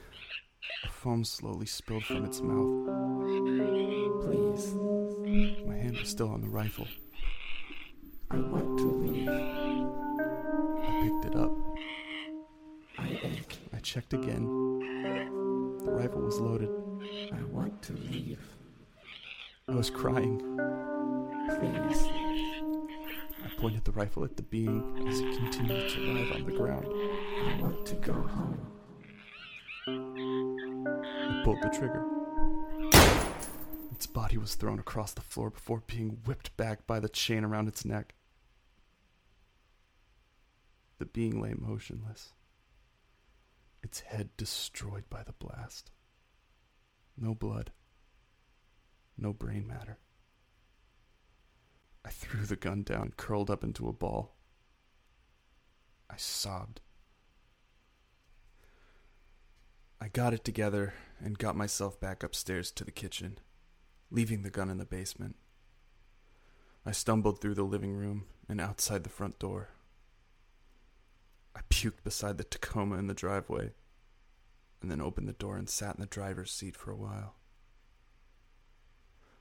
Foam 0.91 1.25
slowly 1.25 1.67
spilled 1.67 2.05
from 2.05 2.25
its 2.25 2.41
mouth. 2.41 2.87
Please, 4.25 4.75
My 5.67 5.77
hand 5.77 5.97
was 5.99 6.09
still 6.09 6.31
on 6.31 6.41
the 6.41 6.49
rifle. 6.49 6.87
I 8.31 8.37
want 8.39 8.79
to 8.79 8.85
leave. 8.85 9.29
I 9.29 11.03
picked 11.03 11.25
it 11.27 11.37
up. 11.37 11.53
I. 12.99 13.41
I 13.73 13.79
checked 13.81 14.15
again. 14.15 14.45
The 15.85 15.93
rifle 15.93 16.23
was 16.23 16.41
loaded. 16.41 16.71
I 17.33 17.43
want 17.45 17.83
to 17.83 17.93
leave. 17.93 18.41
I 19.69 19.75
was 19.75 19.91
crying. 19.91 20.39
Please, 21.59 22.03
I 23.45 23.49
pointed 23.59 23.85
the 23.85 23.93
rifle 23.93 24.25
at 24.25 24.37
the 24.37 24.43
being 24.43 25.07
as 25.09 25.21
it 25.21 25.37
continued 25.37 25.91
to 25.91 26.01
writhe 26.15 26.33
on 26.33 26.45
the 26.45 26.53
ground. 26.53 26.87
I 26.87 27.63
want 27.63 27.87
to 27.87 27.95
go 27.97 28.13
home. 28.13 28.59
Pulled 31.47 31.63
the 31.63 31.69
trigger. 31.69 32.05
Its 33.93 34.05
body 34.05 34.37
was 34.37 34.57
thrown 34.57 34.81
across 34.81 35.13
the 35.13 35.21
floor 35.21 35.49
before 35.49 35.81
being 35.87 36.19
whipped 36.25 36.57
back 36.57 36.89
by 36.89 36.99
the 36.99 37.09
chain 37.09 37.45
around 37.45 37.69
its 37.69 37.85
neck. 37.85 38.17
The 40.99 41.05
being 41.05 41.41
lay 41.41 41.55
motionless, 41.57 42.33
its 43.81 44.01
head 44.01 44.31
destroyed 44.37 45.05
by 45.09 45.23
the 45.23 45.35
blast. 45.35 45.93
No 47.17 47.33
blood, 47.33 47.71
no 49.17 49.33
brain 49.33 49.69
matter. 49.69 50.01
I 52.05 52.09
threw 52.09 52.45
the 52.45 52.57
gun 52.57 52.83
down 52.83 53.13
curled 53.17 53.53
up 53.53 53.63
into 53.63 53.89
a 53.89 53.93
ball. 53.93 54.35
I 56.11 56.17
sobbed. 56.17 56.81
I 60.01 60.09
got 60.09 60.35
it 60.35 60.43
together 60.43 60.93
and 61.23 61.39
got 61.39 61.57
myself 61.57 61.99
back 62.01 62.23
upstairs 62.23 62.71
to 62.73 62.85
the 62.85 62.91
kitchen, 62.91 63.39
leaving 64.11 64.43
the 64.43 64.51
gun 64.51 64.71
in 64.71 64.79
the 64.79 64.85
basement. 64.85 65.37
I 66.85 66.93
stumbled 66.93 67.41
through 67.41 67.55
the 67.55 67.65
living 67.65 67.95
room 67.95 68.27
and 68.49 68.61
outside 68.61 69.03
the 69.03 69.11
front 69.11 69.39
door. 69.39 69.71
I 71.55 71.61
puked 71.71 72.05
beside 72.05 72.39
the 72.39 72.45
Tacoma 72.45 72.97
in 72.99 73.07
the 73.07 73.15
driveway, 73.15 73.73
and 74.83 74.91
then 74.91 75.01
opened 75.01 75.29
the 75.29 75.33
door 75.33 75.57
and 75.57 75.69
sat 75.69 75.95
in 75.97 76.01
the 76.01 76.07
driver's 76.07 76.53
seat 76.53 76.77
for 76.77 76.91
a 76.91 76.97
while. 76.97 77.35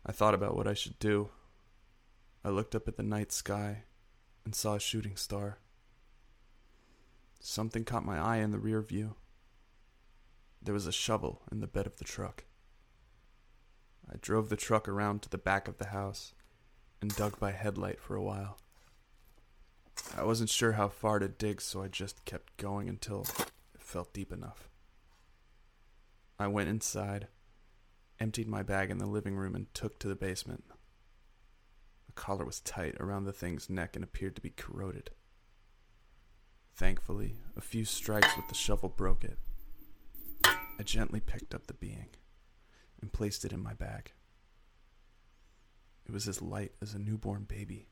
I 0.05 0.11
thought 0.11 0.33
about 0.33 0.55
what 0.55 0.67
I 0.67 0.73
should 0.73 0.97
do. 0.97 1.29
I 2.43 2.49
looked 2.49 2.75
up 2.75 2.87
at 2.87 2.95
the 2.95 3.03
night 3.03 3.31
sky 3.31 3.83
and 4.45 4.55
saw 4.55 4.75
a 4.75 4.79
shooting 4.79 5.15
star. 5.15 5.57
Something 7.39 7.83
caught 7.83 8.05
my 8.05 8.17
eye 8.17 8.37
in 8.37 8.51
the 8.51 8.59
rear 8.59 8.81
view. 8.81 9.15
There 10.65 10.73
was 10.73 10.87
a 10.87 10.91
shovel 10.91 11.43
in 11.51 11.59
the 11.59 11.67
bed 11.67 11.85
of 11.85 11.97
the 11.97 12.03
truck. 12.03 12.43
I 14.11 14.15
drove 14.19 14.49
the 14.49 14.55
truck 14.55 14.87
around 14.87 15.21
to 15.21 15.29
the 15.29 15.37
back 15.37 15.67
of 15.67 15.77
the 15.77 15.89
house 15.89 16.33
and 17.01 17.15
dug 17.15 17.39
by 17.39 17.51
headlight 17.51 17.99
for 17.99 18.15
a 18.15 18.23
while. 18.23 18.57
I 20.17 20.23
wasn't 20.23 20.49
sure 20.49 20.71
how 20.71 20.87
far 20.87 21.19
to 21.19 21.27
dig, 21.27 21.61
so 21.61 21.83
I 21.83 21.87
just 21.87 22.25
kept 22.25 22.57
going 22.57 22.89
until 22.89 23.27
it 23.75 23.81
felt 23.81 24.11
deep 24.11 24.33
enough. 24.33 24.67
I 26.39 26.47
went 26.47 26.69
inside, 26.69 27.27
emptied 28.19 28.47
my 28.47 28.63
bag 28.63 28.89
in 28.89 28.97
the 28.97 29.05
living 29.05 29.35
room, 29.35 29.53
and 29.53 29.71
took 29.75 29.99
to 29.99 30.07
the 30.07 30.15
basement. 30.15 30.63
The 32.07 32.13
collar 32.13 32.43
was 32.43 32.59
tight 32.59 32.95
around 32.99 33.25
the 33.25 33.33
thing's 33.33 33.69
neck 33.69 33.95
and 33.95 34.03
appeared 34.03 34.35
to 34.35 34.41
be 34.41 34.49
corroded. 34.49 35.11
Thankfully, 36.75 37.35
a 37.55 37.61
few 37.61 37.85
strikes 37.85 38.35
with 38.35 38.47
the 38.47 38.55
shovel 38.55 38.89
broke 38.89 39.23
it. 39.23 39.37
I 40.79 40.83
gently 40.83 41.19
picked 41.19 41.55
up 41.55 41.67
the 41.67 41.73
being 41.73 42.07
and 43.01 43.13
placed 43.13 43.45
it 43.45 43.53
in 43.53 43.63
my 43.63 43.73
bag. 43.73 44.11
It 46.05 46.11
was 46.11 46.27
as 46.27 46.41
light 46.41 46.73
as 46.81 46.93
a 46.93 46.99
newborn 46.99 47.43
baby. 47.43 47.87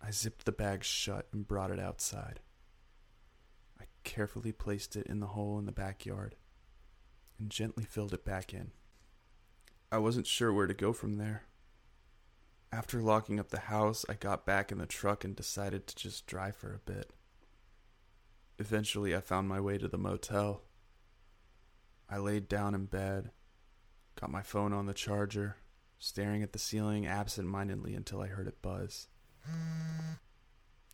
I 0.00 0.10
zipped 0.10 0.44
the 0.44 0.52
bag 0.52 0.84
shut 0.84 1.28
and 1.32 1.48
brought 1.48 1.70
it 1.70 1.80
outside. 1.80 2.40
I 3.80 3.84
carefully 4.04 4.52
placed 4.52 4.96
it 4.96 5.06
in 5.06 5.20
the 5.20 5.28
hole 5.28 5.58
in 5.58 5.66
the 5.66 5.72
backyard 5.72 6.36
and 7.38 7.50
gently 7.50 7.84
filled 7.84 8.12
it 8.12 8.24
back 8.24 8.52
in. 8.52 8.72
I 9.90 9.98
wasn't 9.98 10.26
sure 10.26 10.52
where 10.52 10.66
to 10.66 10.74
go 10.74 10.92
from 10.92 11.14
there. 11.14 11.44
After 12.70 13.00
locking 13.00 13.38
up 13.40 13.48
the 13.48 13.60
house, 13.60 14.04
I 14.08 14.14
got 14.14 14.44
back 14.44 14.72
in 14.72 14.78
the 14.78 14.86
truck 14.86 15.24
and 15.24 15.34
decided 15.34 15.86
to 15.86 15.96
just 15.96 16.26
drive 16.26 16.56
for 16.56 16.74
a 16.74 16.90
bit. 16.90 17.10
Eventually, 18.58 19.14
I 19.14 19.20
found 19.20 19.48
my 19.48 19.60
way 19.60 19.78
to 19.78 19.88
the 19.88 19.98
motel. 19.98 20.62
I 22.08 22.18
laid 22.18 22.48
down 22.48 22.74
in 22.74 22.86
bed, 22.86 23.30
got 24.20 24.30
my 24.30 24.42
phone 24.42 24.72
on 24.72 24.86
the 24.86 24.94
charger, 24.94 25.56
staring 25.98 26.42
at 26.42 26.52
the 26.52 26.58
ceiling 26.58 27.06
absent 27.06 27.48
mindedly 27.48 27.94
until 27.94 28.20
I 28.20 28.26
heard 28.26 28.46
it 28.46 28.62
buzz. 28.62 29.08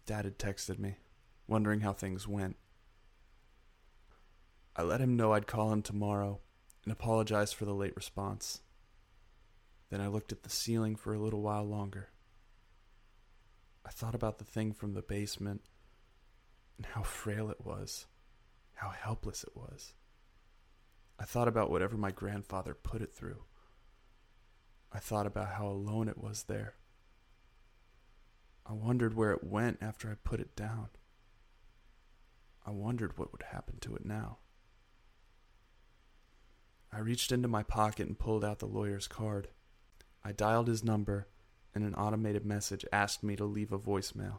Dad 0.07 0.25
had 0.25 0.39
texted 0.39 0.79
me, 0.79 0.97
wondering 1.47 1.81
how 1.81 1.93
things 1.93 2.27
went. 2.27 2.57
I 4.77 4.83
let 4.83 5.01
him 5.01 5.17
know 5.17 5.33
I'd 5.33 5.47
call 5.47 5.73
him 5.73 5.83
tomorrow 5.83 6.41
and 6.85 6.93
apologized 6.93 7.55
for 7.55 7.65
the 7.65 7.75
late 7.75 7.97
response. 7.97 8.63
Then 9.91 10.01
I 10.01 10.07
looked 10.07 10.33
at 10.33 10.45
the 10.45 10.51
ceiling 10.51 10.97
for 10.97 11.13
a 11.13 11.19
little 11.19 11.43
while 11.43 11.65
longer. 11.65 12.11
I 13.85 13.91
thought 13.91 14.15
about 14.15 14.39
the 14.39 14.45
thing 14.45 14.73
from 14.73 14.95
the 14.95 15.03
basement 15.03 15.63
and 16.77 16.87
how 16.87 17.03
frail 17.03 17.51
it 17.51 17.65
was, 17.65 18.07
how 18.75 18.91
helpless 18.91 19.43
it 19.43 19.57
was. 19.57 19.95
I 21.21 21.25
thought 21.25 21.49
about 21.49 21.71
whatever 21.71 21.99
my 21.99 22.11
grandfather 22.11 22.73
put 22.75 23.03
it 23.03 23.13
through. 23.13 23.45
I 24.91 24.99
thought 24.99 25.27
about 25.27 25.53
how 25.53 25.67
alone 25.67 26.09
it 26.09 26.17
was 26.17 26.45
there. 26.45 26.75
I 28.65 28.73
wondered 28.73 29.15
where 29.15 29.33
it 29.33 29.45
went 29.45 29.79
after 29.83 30.11
I 30.11 30.15
put 30.25 30.41
it 30.41 30.57
down. 30.57 30.89
I 32.67 32.71
wondered 32.71 33.19
what 33.19 33.33
would 33.33 33.45
happen 33.51 33.79
to 33.81 33.95
it 33.97 34.07
now. 34.07 34.39
I 36.93 37.01
reached 37.01 37.33
into 37.33 37.49
my 37.49 37.63
pocket 37.63 38.09
and 38.09 38.19
pulled 38.19 38.45
out 38.45 38.59
the 38.59 38.67
lawyer's 38.67 39.07
card. 39.07 39.49
I 40.25 40.33
dialed 40.33 40.69
his 40.69 40.83
number, 40.83 41.29
and 41.75 41.85
an 41.85 41.95
automated 41.95 42.45
message 42.45 42.85
asked 42.93 43.23
me 43.23 43.37
to 43.37 43.45
leave 43.45 43.73
a 43.73 43.79
voicemail. 43.79 44.39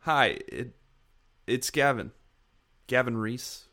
Hi, 0.00 0.38
it, 0.48 0.74
it's 1.46 1.70
Gavin. 1.70 2.12
Gavin 2.86 3.16
Reese. 3.16 3.68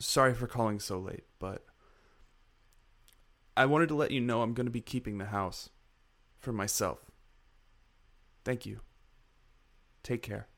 Sorry 0.00 0.34
for 0.34 0.46
calling 0.46 0.80
so 0.80 0.98
late, 0.98 1.24
but 1.38 1.64
I 3.56 3.66
wanted 3.66 3.90
to 3.90 3.94
let 3.94 4.10
you 4.10 4.20
know 4.20 4.40
I'm 4.40 4.54
going 4.54 4.66
to 4.66 4.70
be 4.72 4.80
keeping 4.80 5.18
the 5.18 5.26
house 5.26 5.68
for 6.38 6.52
myself. 6.52 7.10
Thank 8.44 8.64
you. 8.64 8.80
Take 10.02 10.22
care. 10.22 10.48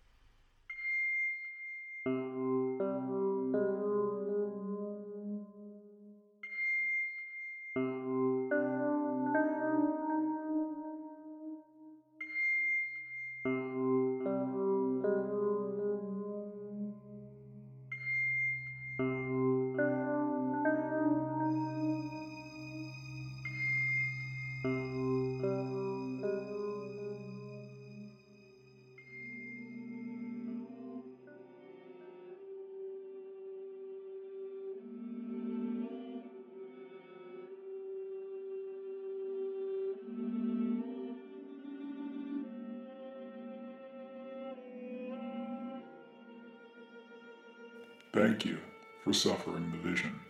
Thank 48.13 48.45
you 48.45 48.59
for 49.03 49.15
suffering 49.15 49.73
the 49.73 49.89
vision. 49.89 50.21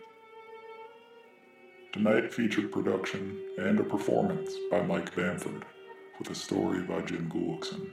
Tonight 1.91 2.33
featured 2.33 2.71
production 2.71 3.37
and 3.57 3.77
a 3.77 3.83
performance 3.83 4.53
by 4.71 4.81
Mike 4.83 5.13
Bamford 5.13 5.65
with 6.17 6.29
a 6.29 6.35
story 6.35 6.81
by 6.81 7.01
Jim 7.01 7.29
Gullickson. 7.29 7.89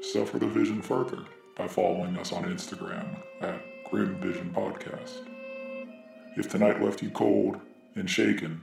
Suffer 0.00 0.38
the 0.38 0.46
vision 0.46 0.80
further 0.80 1.24
by 1.56 1.66
following 1.66 2.16
us 2.16 2.32
on 2.32 2.44
Instagram 2.44 3.16
at 3.40 3.60
Grim 3.90 4.20
Vision 4.20 4.52
Podcast. 4.54 5.26
If 6.36 6.48
tonight 6.48 6.80
left 6.80 7.02
you 7.02 7.10
cold 7.10 7.60
and 7.96 8.08
shaken, 8.08 8.62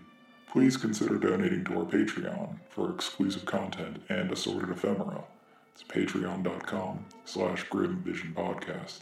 please 0.50 0.78
consider 0.78 1.18
donating 1.18 1.66
to 1.66 1.80
our 1.80 1.86
Patreon 1.86 2.58
for 2.70 2.90
exclusive 2.96 3.44
content 3.44 4.02
and 4.08 4.32
assorted 4.32 4.70
ephemera. 4.70 5.26
It's 5.74 5.84
patreon.com 5.84 7.06
slash 7.26 7.64
Grim 7.64 8.02
Vision 8.02 8.34
Podcast. 8.34 9.00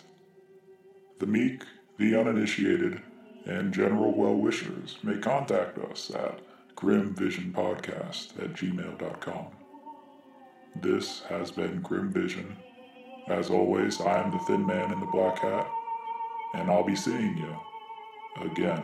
The 1.19 1.25
meek, 1.25 1.63
the 1.97 2.19
uninitiated, 2.19 3.01
and 3.45 3.73
general 3.73 4.13
well-wishers 4.13 4.97
may 5.01 5.17
contact 5.17 5.79
us 5.79 6.11
at 6.11 6.41
grimvisionpodcast 6.75 8.37
at 8.43 8.53
gmail.com. 8.53 9.47
This 10.81 11.21
has 11.23 11.49
been 11.49 11.81
Grim 11.81 12.11
Vision. 12.11 12.55
As 13.27 13.49
always, 13.49 13.99
I 13.99 14.21
am 14.23 14.31
the 14.31 14.39
thin 14.39 14.65
man 14.65 14.93
in 14.93 14.99
the 14.99 15.07
black 15.07 15.39
hat, 15.39 15.67
and 16.53 16.69
I'll 16.69 16.83
be 16.83 16.95
seeing 16.95 17.35
you 17.37 17.55
again. 18.41 18.83